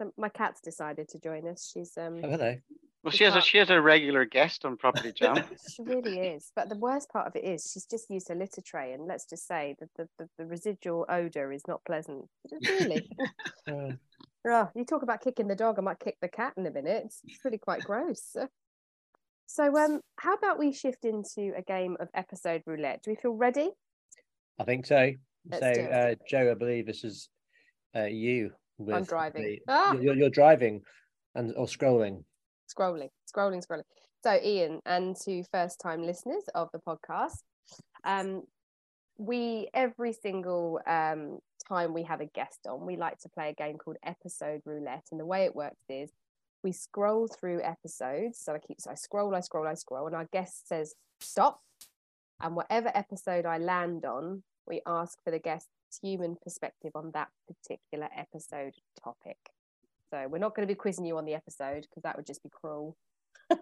[0.00, 1.70] So my cat's decided to join us.
[1.72, 2.56] She's um Oh, hello.
[3.02, 5.44] Well, she has a she has a regular guest on Property Jam.
[5.74, 6.52] she really is.
[6.54, 9.26] But the worst part of it is she's just used a litter tray, and let's
[9.26, 12.26] just say that the, the, the residual odor is not pleasant.
[12.62, 13.08] Really.
[13.70, 13.92] Uh,
[14.44, 17.04] Oh, you talk about kicking the dog, I might kick the cat in a minute.
[17.04, 18.34] It's really quite gross.
[19.46, 23.02] So, um, how about we shift into a game of episode roulette?
[23.04, 23.70] Do we feel ready?
[24.58, 25.12] I think so.
[25.48, 27.28] Let's so, uh, Joe, I believe this is
[27.94, 28.50] uh, you.
[28.78, 29.42] With I'm driving.
[29.42, 29.92] the- Ah!
[29.94, 30.82] you're, you're driving
[31.36, 32.24] and or scrolling.
[32.72, 33.84] Scrolling, scrolling, scrolling.
[34.22, 37.42] So, Ian, and to first-time listeners of the podcast,
[38.04, 38.44] um,
[39.18, 43.54] we every single um time we have a guest on, we like to play a
[43.54, 46.10] game called episode roulette, and the way it works is
[46.62, 48.38] we scroll through episodes.
[48.38, 51.60] So I keep so I scroll, I scroll, I scroll, and our guest says stop,
[52.40, 55.68] and whatever episode I land on, we ask for the guest's
[56.00, 59.38] human perspective on that particular episode topic.
[60.12, 62.42] So we're not going to be quizzing you on the episode because that would just
[62.42, 62.96] be cruel.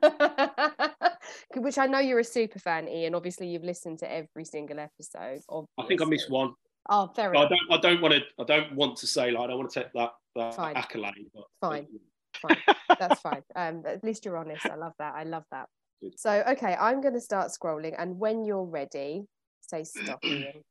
[1.57, 3.15] Which I know you're a super fan, Ian.
[3.15, 5.43] Obviously, you've listened to every single episode.
[5.79, 6.37] I think I missed obviously.
[6.37, 6.55] one.
[6.89, 7.61] Oh, fair I don't.
[7.71, 8.23] I don't want to.
[8.41, 10.77] I don't want to say like I don't want to take that, that Fine.
[10.77, 11.31] accolade.
[11.33, 11.87] But Fine.
[12.43, 12.57] Fine.
[12.99, 13.43] That's fine.
[13.55, 14.65] Um, at least you're honest.
[14.67, 15.15] I love that.
[15.15, 15.69] I love that.
[16.01, 16.19] Good.
[16.19, 19.25] So, okay, I'm going to start scrolling, and when you're ready,
[19.61, 20.63] say stop, Ian.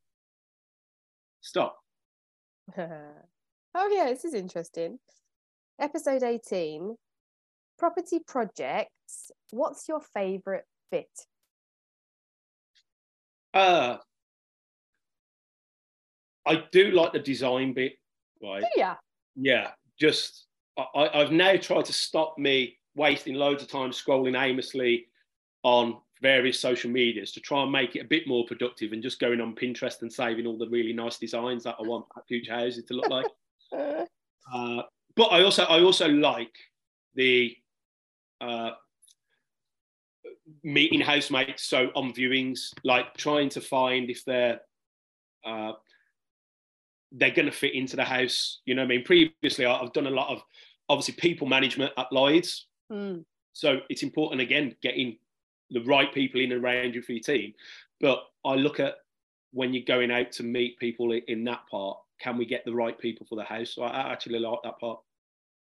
[1.42, 1.78] Stop.
[2.78, 5.00] oh yeah, this is interesting.
[5.80, 6.96] Episode 18
[7.78, 9.32] property projects.
[9.52, 11.10] What's your favorite bit?
[13.54, 13.98] Uh,
[16.46, 17.94] I do like the design bit,
[18.44, 18.64] right?
[18.76, 18.96] Yeah.
[19.36, 25.08] Yeah, just I, I've now tried to stop me wasting loads of time scrolling aimlessly
[25.64, 29.20] on various social medias to try and make it a bit more productive and just
[29.20, 32.84] going on Pinterest and saving all the really nice designs that I want future houses
[32.86, 33.26] to look like.
[34.54, 34.82] uh,
[35.16, 36.56] but I also I also like
[37.16, 37.56] the
[38.42, 38.72] uh,
[40.64, 44.60] meeting housemates so on viewings like trying to find if they're
[45.46, 45.74] uh,
[47.14, 49.04] they're going to fit into the house you know i mean?
[49.04, 50.42] Previously i've done a lot of
[50.90, 52.68] obviously people management at lloyd's.
[52.92, 53.24] Mm.
[53.54, 55.18] so it's important again getting
[55.72, 57.54] the right people in and around you for your team.
[58.02, 58.96] But i look at
[59.52, 63.00] when you're going out to meet people in that part can we get the right
[63.00, 65.00] people for the house so i actually like that part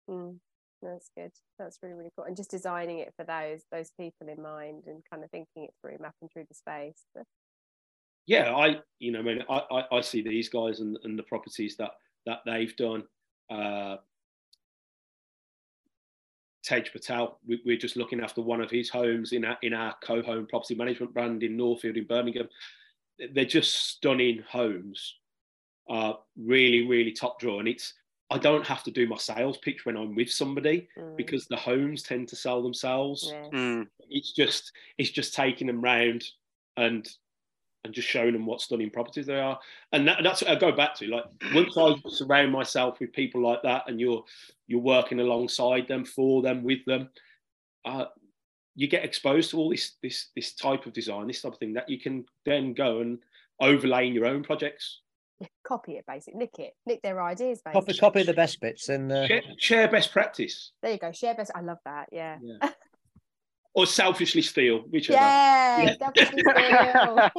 [0.09, 0.39] Mm.
[0.83, 1.33] That's good.
[1.59, 2.27] That's really, really cool.
[2.27, 5.75] And just designing it for those those people in mind and kind of thinking it
[5.81, 7.03] through, mapping through the space.
[8.27, 11.23] Yeah, I you know, I mean, I, I, I see these guys and, and the
[11.23, 11.93] properties that
[12.27, 13.05] that they've done.
[13.51, 13.97] Uh,
[16.65, 19.95] Tej Patel, we, we're just looking after one of his homes in our in our
[20.03, 22.49] co-home property management brand in Northfield in Birmingham.
[23.33, 25.15] They're just stunning homes,
[25.89, 27.95] uh, really, really top draw, and it's
[28.31, 31.57] I don't have to do my sales pitch when I'm with somebody mm, because the
[31.57, 33.31] homes tend to sell themselves.
[33.33, 33.51] Yes.
[33.53, 33.87] Mm.
[34.11, 36.25] it's just it's just taking them round
[36.77, 37.09] and
[37.85, 39.59] and just showing them what stunning properties they are.
[39.93, 41.25] And that, that's what i go back to like
[41.55, 44.25] once i surround myself with people like that and you're
[44.67, 47.09] you're working alongside them for them with them
[47.85, 48.07] uh,
[48.75, 51.73] you get exposed to all this this this type of design this type of thing
[51.75, 53.21] that you can then go and
[53.61, 55.01] overlay in your own projects
[55.67, 56.39] Copy it, basically.
[56.39, 56.73] Nick it.
[56.87, 57.99] Nick their ideas, Copy, basically.
[58.01, 61.13] copy the best bits and uh, share, share best practice There you go.
[61.13, 61.51] Share best.
[61.55, 62.09] I love that.
[62.13, 62.39] Yeah.
[62.43, 62.71] yeah.
[63.75, 65.95] or selfishly steal whichever Yeah, Yeah.
[65.99, 67.31] definitely feel.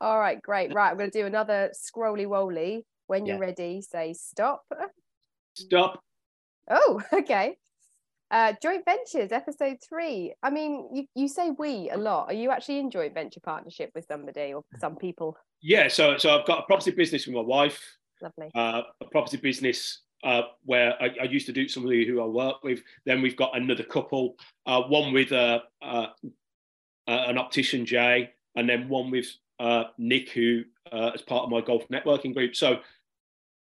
[0.00, 0.72] All right, great.
[0.74, 2.82] Right, I'm going to do another scrolly woly.
[3.06, 3.40] When you're Yeah.
[3.48, 4.62] ready, say stop.
[5.54, 6.02] stop
[6.70, 7.56] Oh, okay.
[8.30, 10.32] Uh, joint ventures, episode three.
[10.42, 12.28] I mean, you, you say we a lot.
[12.30, 15.36] Are you actually in joint venture partnership with somebody or some people?
[15.64, 17.80] Yeah so so i've got a property business with my wife
[18.22, 18.50] Lovely.
[18.54, 22.64] uh, a property business uh, where I, I used to do somebody who I work
[22.64, 22.80] with.
[23.04, 26.06] Then we've got another couple, uh, one with uh, uh,
[27.06, 29.26] uh, an optician, Jay, and then one with
[29.60, 32.56] uh, Nick, who uh, is part of my golf networking group.
[32.56, 32.78] So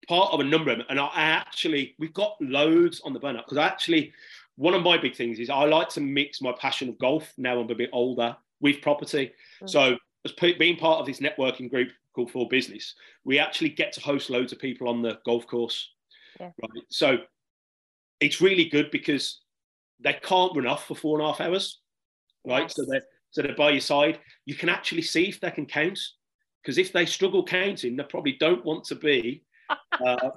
[0.08, 0.88] part of a number of them.
[0.90, 4.12] And I actually, we've got loads on the burner because actually,
[4.58, 7.60] one of my big things is I like to mix my passion of golf now
[7.60, 9.32] I'm a bit older with property.
[9.64, 9.70] Mm.
[9.70, 13.94] So as p- being part of this networking group called For Business, we actually get
[13.94, 15.90] to host loads of people on the golf course.
[16.40, 16.52] Yeah.
[16.62, 16.84] Right.
[16.90, 17.18] So
[18.20, 19.42] it's really good because
[20.00, 21.80] they can't run off for four and a half hours.
[22.46, 22.72] Right.
[22.72, 24.20] So they're so they're by your side.
[24.46, 26.00] You can actually see if they can count.
[26.62, 29.44] Because if they struggle counting, they probably don't want to be
[30.06, 30.30] uh,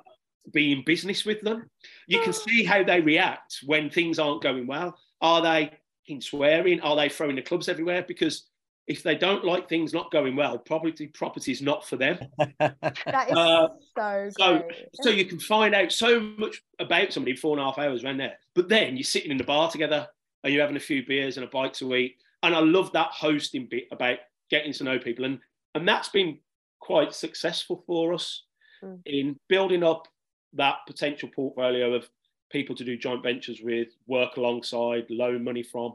[0.52, 1.68] be in business with them.
[2.06, 4.96] You can see how they react when things aren't going well.
[5.20, 5.72] Are they
[6.08, 6.80] in swearing?
[6.80, 8.04] Are they throwing the clubs everywhere?
[8.06, 8.48] Because
[8.86, 12.18] if they don't like things not going well, property property is not for them.
[12.58, 14.68] That is Uh, so so-
[15.02, 18.18] so you can find out so much about somebody four and a half hours around
[18.18, 18.38] there.
[18.54, 20.08] But then you're sitting in the bar together
[20.42, 22.16] and you're having a few beers and a bite to eat.
[22.42, 24.18] And I love that hosting bit about
[24.50, 25.24] getting to know people.
[25.24, 25.38] And
[25.74, 26.38] and that's been
[26.80, 28.44] quite successful for us
[28.82, 29.00] Mm.
[29.06, 30.08] in building up
[30.54, 32.10] that potential portfolio of
[32.50, 35.94] people to do joint ventures with, work alongside, loan money from.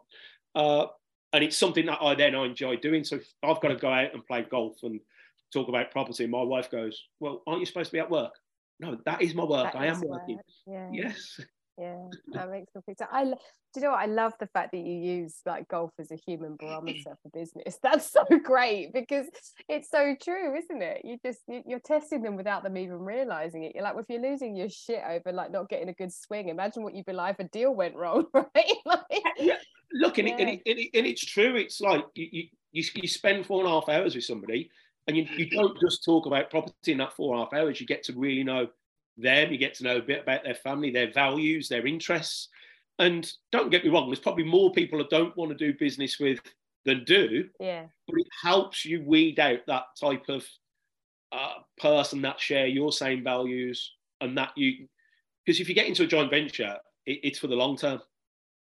[0.56, 0.86] Uh,
[1.38, 3.04] and it's something that I then I enjoy doing.
[3.04, 5.00] So I've got to go out and play golf and
[5.54, 6.26] talk about property.
[6.26, 8.34] My wife goes, Well, aren't you supposed to be at work?
[8.80, 9.72] No, that is my work.
[9.72, 10.36] That I am working.
[10.38, 10.46] work.
[10.66, 10.90] Yeah.
[10.92, 11.40] Yes.
[11.80, 13.12] Yeah, that makes complete sense.
[13.14, 13.36] I, do
[13.76, 14.00] you know what?
[14.00, 17.78] I love the fact that you use like golf as a human barometer for business.
[17.84, 19.28] That's so great because
[19.70, 21.02] it's so true, isn't it?
[21.04, 23.74] You just you- you're testing them without them even realizing it.
[23.76, 26.50] You're like, well, if you're losing your shit over like not getting a good swing,
[26.50, 28.74] imagine what you'd be like if a deal went wrong, right?
[28.84, 29.04] like,
[29.94, 30.56] Look, and, it, and, Yeah.
[30.56, 31.56] it, and, it, and it's true.
[31.56, 34.70] It's like you, you, you, you spend four and a half hours with somebody
[35.08, 37.80] and you, you don't just talk about property in that four and a half hours.
[37.80, 38.68] You get to really know
[39.18, 39.52] them.
[39.52, 42.50] You get to know a bit about their family, their values, their interests.
[43.00, 46.20] And don't get me wrong, there's probably more people that don't want to do business
[46.20, 46.40] with
[46.88, 47.48] than do.
[47.60, 50.46] yeah, but it helps you weed out that type of
[51.32, 54.88] uh, person that share your same values and that you
[55.46, 58.00] because if you get into a joint venture it, it's for the long term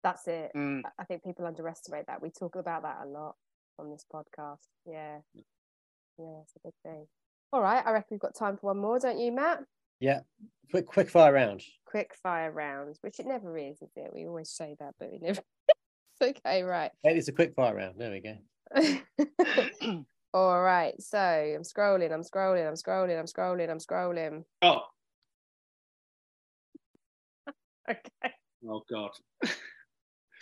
[0.04, 0.52] that's it.
[0.54, 0.82] Mm.
[0.98, 2.22] I- think people underestimate that.
[2.22, 3.34] We talk about that a lot
[3.78, 4.58] on this podcast.
[4.86, 7.06] Yeah, yeah, it's a big thing.
[7.52, 9.64] All right, I reckon we've got time for one more, don't you, Matt?
[10.00, 10.20] Yeah.
[10.70, 11.62] Quick quick fire round.
[11.86, 14.12] Quick fire rounds, which it never is, is it?
[14.14, 15.40] We always say that, but we never.
[16.20, 16.90] it's okay, right.
[17.02, 17.94] Maybe it's a quick fire round.
[17.98, 20.04] There we go.
[20.34, 21.00] All right.
[21.00, 24.44] So I'm scrolling, I'm scrolling, I'm scrolling, I'm scrolling, I'm scrolling.
[24.62, 24.80] Oh,
[27.90, 28.34] Okay.
[28.68, 29.10] oh God.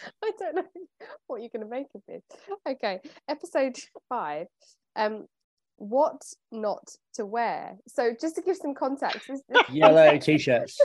[0.24, 0.64] I don't know
[1.26, 2.22] what you're going to make of this.
[2.68, 3.76] Okay, episode
[4.08, 4.46] five.
[4.96, 5.26] Um,
[5.76, 6.84] what not
[7.14, 7.76] to wear?
[7.88, 10.78] So, just to give some context, this, this, Yellow t-shirts.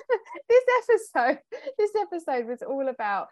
[0.50, 1.40] this episode,
[1.78, 3.28] this episode was all about: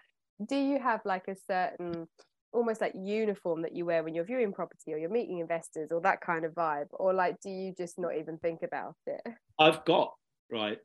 [0.47, 2.07] Do you have like a certain,
[2.53, 6.01] almost like uniform that you wear when you're viewing property or you're meeting investors or
[6.01, 9.21] that kind of vibe, or like do you just not even think about it?
[9.59, 10.13] I've got
[10.51, 10.77] right.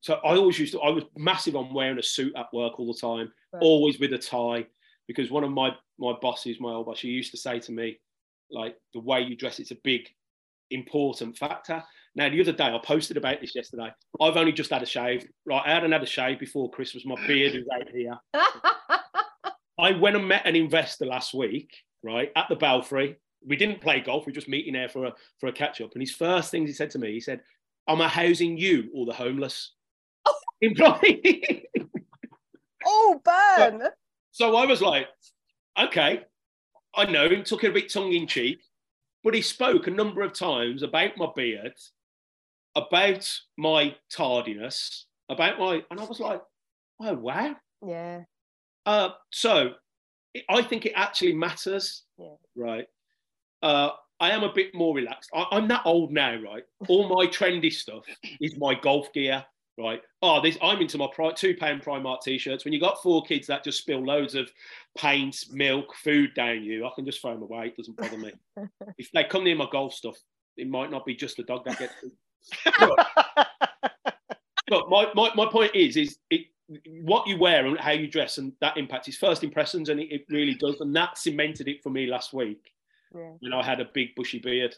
[0.00, 0.80] So I always used to.
[0.80, 3.62] I was massive on wearing a suit at work all the time, Right.
[3.62, 4.66] always with a tie,
[5.06, 7.98] because one of my my bosses, my old boss, she used to say to me,
[8.50, 10.08] like the way you dress, it's a big
[10.70, 11.82] important factor.
[12.14, 13.92] Now the other day, I posted about this yesterday.
[14.20, 15.26] I've only just had a shave.
[15.44, 17.04] Right, I hadn't had a shave before Christmas.
[17.04, 18.16] My beard is out here.
[19.78, 21.70] I went and met an investor last week,
[22.02, 23.16] right, at the Belfry.
[23.46, 24.26] We didn't play golf.
[24.26, 25.92] We were just meeting there for a for a catch up.
[25.92, 27.42] And his first things he said to me, he said,
[27.88, 29.72] "Am I housing you or the homeless?"
[30.62, 31.62] Implying.
[32.96, 33.82] Oh, burn!
[34.32, 35.08] so I was like,
[35.78, 36.24] "Okay,
[36.94, 37.44] I know." him.
[37.44, 38.60] took it a bit tongue in cheek,
[39.22, 41.74] but he spoke a number of times about my beard,
[42.74, 46.42] about my tardiness, about my, and I was like,
[47.00, 48.24] "Oh wow." Yeah,
[48.86, 49.74] Uh, so
[50.34, 52.36] it- I think it actually matters, Yeah.
[52.54, 52.86] right?
[53.62, 53.90] Uh,
[54.20, 55.28] I am a bit more relaxed.
[55.34, 56.64] I, I'm that old now, right?
[56.88, 58.04] All my trendy stuff
[58.40, 59.44] is my golf gear,
[59.78, 60.00] right?
[60.22, 62.64] Oh, this I'm into my pri- two pound Primark t-shirts.
[62.64, 64.50] When you got four kids that just spill loads of
[64.96, 67.66] paint, milk, food down you, I can just throw them away.
[67.66, 68.32] It doesn't bother me.
[68.98, 70.16] if they come near my golf stuff,
[70.56, 71.94] it might not be just the dog that gets.
[74.68, 76.46] But, my, my, my point is, is it
[77.02, 80.10] what you wear and how you dress, and that impacts his first impressions, and it,
[80.10, 80.80] it really does.
[80.80, 82.72] And that cemented it for me last week
[83.14, 83.30] yeah.
[83.38, 84.74] when I had a big bushy beard.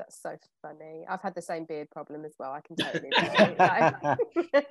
[0.00, 1.04] That's so funny.
[1.06, 2.52] I've had the same beard problem as well.
[2.52, 3.58] I can totally relate.
[3.58, 4.18] Like-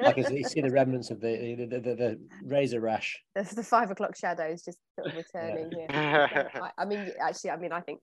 [0.07, 3.21] I can see, see the remnants of the the, the, the, the razor rash.
[3.35, 5.85] the, the five o'clock shadows just sort of returning here.
[5.91, 7.99] I, I mean, actually, I mean, I think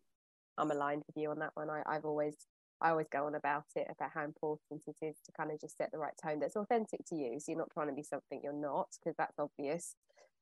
[0.56, 1.68] I'm aligned with you on that one.
[1.68, 2.36] I, I've always,
[2.80, 5.76] I always go on about it about how important it is to kind of just
[5.76, 7.40] set the right tone that's authentic to you.
[7.40, 9.96] So you're not trying to be something you're not, because that's obvious.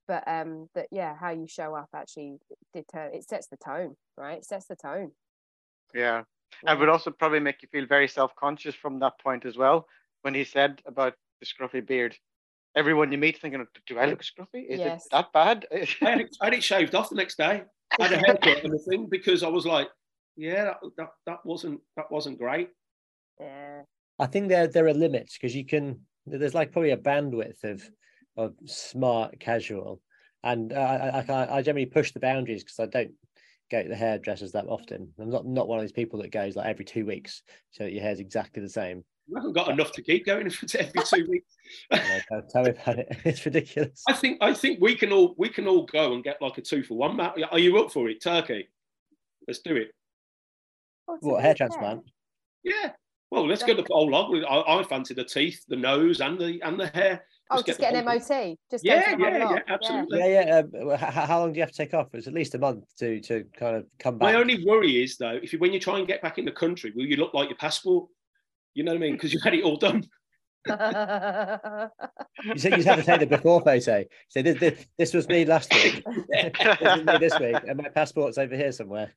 [0.06, 2.36] But um, that yeah, how you show up actually
[2.74, 4.36] deter it sets the tone, right?
[4.36, 5.12] It sets the tone.
[5.94, 6.24] yeah.
[6.66, 9.86] And would also probably make you feel very self-conscious from that point as well.
[10.22, 12.16] When he said about the scruffy beard,
[12.74, 14.66] everyone you meet thinking, "Do I look scruffy?
[14.68, 15.06] Is Yes.
[15.06, 17.64] it that bad?" I had, it, I had it shaved off the next day.
[17.98, 19.88] I had a haircut and a thing because I was like,
[20.36, 22.70] yeah, that, that, that wasn't that wasn't great.
[23.40, 23.82] Yeah,
[24.18, 26.06] I think there there are limits because you can.
[26.26, 27.88] There's like probably a bandwidth of
[28.36, 30.00] of smart casual,
[30.42, 33.14] and uh, I, I I generally push the boundaries because I don't
[33.74, 35.12] go to the hairdressers that often.
[35.18, 37.92] I'm not not one of these people that goes like every two weeks so that
[37.92, 39.04] your hair's exactly the same.
[39.28, 41.50] We haven't got enough to keep going for every two weeks.
[41.92, 43.16] Know, tell, tell me about it.
[43.24, 44.02] It's ridiculous.
[44.08, 46.62] I think I think we can all we can all go and get like a
[46.62, 47.16] two for one.
[47.16, 48.22] Matt, are you up for it?
[48.22, 48.68] Turkey,
[49.48, 49.88] let's do it.
[51.08, 52.02] To What hair fair, transplant?
[52.62, 52.92] Yeah.
[53.30, 54.32] Well, let's go the whole lot.
[54.48, 57.24] I, I fancy the teeth, the nose, and the and the hair.
[57.50, 58.58] Oh, Let's just get get an whole MOT.
[58.70, 60.18] Just go Yeah, for the whole yeah, yeah, absolutely.
[60.18, 60.56] Yeah, yeah.
[60.58, 62.08] Um, h- h- how long do you have to take off?
[62.14, 64.32] It's at least a month to to kind of come back.
[64.32, 66.52] My only worry is though, if you when you try and get back in the
[66.52, 68.08] country, will you look like your passport?
[68.74, 69.12] You know what I mean?
[69.12, 70.04] Because you had it all done.
[72.42, 74.04] You said you have to take the before photo.
[74.28, 76.04] So this, this, this was me last week.
[76.28, 79.12] this is me this week, and my passport's over here somewhere.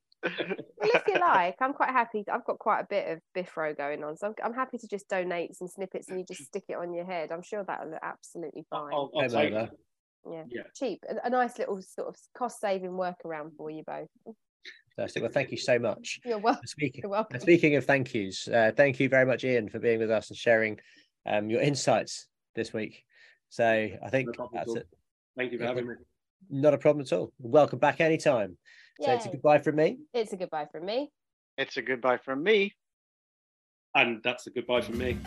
[0.80, 2.24] Well, if you like, I'm quite happy.
[2.32, 5.10] I've got quite a bit of biffro going on, so I'm, I'm happy to just
[5.10, 7.32] donate some snippets and you just stick it on your head.
[7.32, 8.94] I'm sure that'll look absolutely fine.
[8.94, 9.70] I'll, I'll take over.
[10.32, 10.44] yeah.
[10.50, 10.62] yeah.
[10.76, 14.08] cheap, a, a nice little sort of cost-saving workaround for you both.
[14.96, 15.24] Fantastic.
[15.24, 16.20] Well, thank you so much.
[16.26, 16.66] You're welcome.
[16.66, 17.40] Speaking, You're welcome.
[17.40, 20.38] speaking of thank yous, uh, thank you very much, Ian, for being with us and
[20.38, 20.80] sharing
[21.26, 23.04] um, your insights this week.
[23.50, 24.88] So I think No that's it.
[25.38, 25.94] Thank you for having me.
[26.50, 27.32] Not a problem at all.
[27.40, 28.58] Welcome back anytime.
[29.00, 30.00] So it's a goodbye from me.
[30.14, 31.12] It's a goodbye from me.
[31.58, 32.74] it's a goodbye from me.
[33.96, 35.18] And that's a goodbye from me.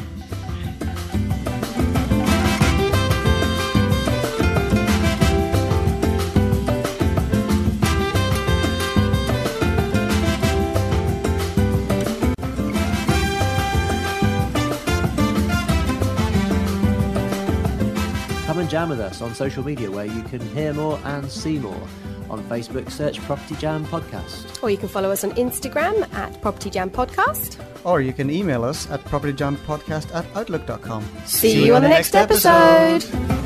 [18.47, 21.59] Come and jam with us on social media where you can hear more and see
[21.59, 21.89] more.
[22.31, 24.63] On Facebook, search Property Jam Podcast.
[24.63, 27.59] Or you can follow us on Instagram at Property Jam Podcast.
[27.85, 31.03] Or you can email us at propertyjampodcast at outlook.com.
[31.27, 33.03] See, See you on the next episode.
[33.05, 33.40] episode.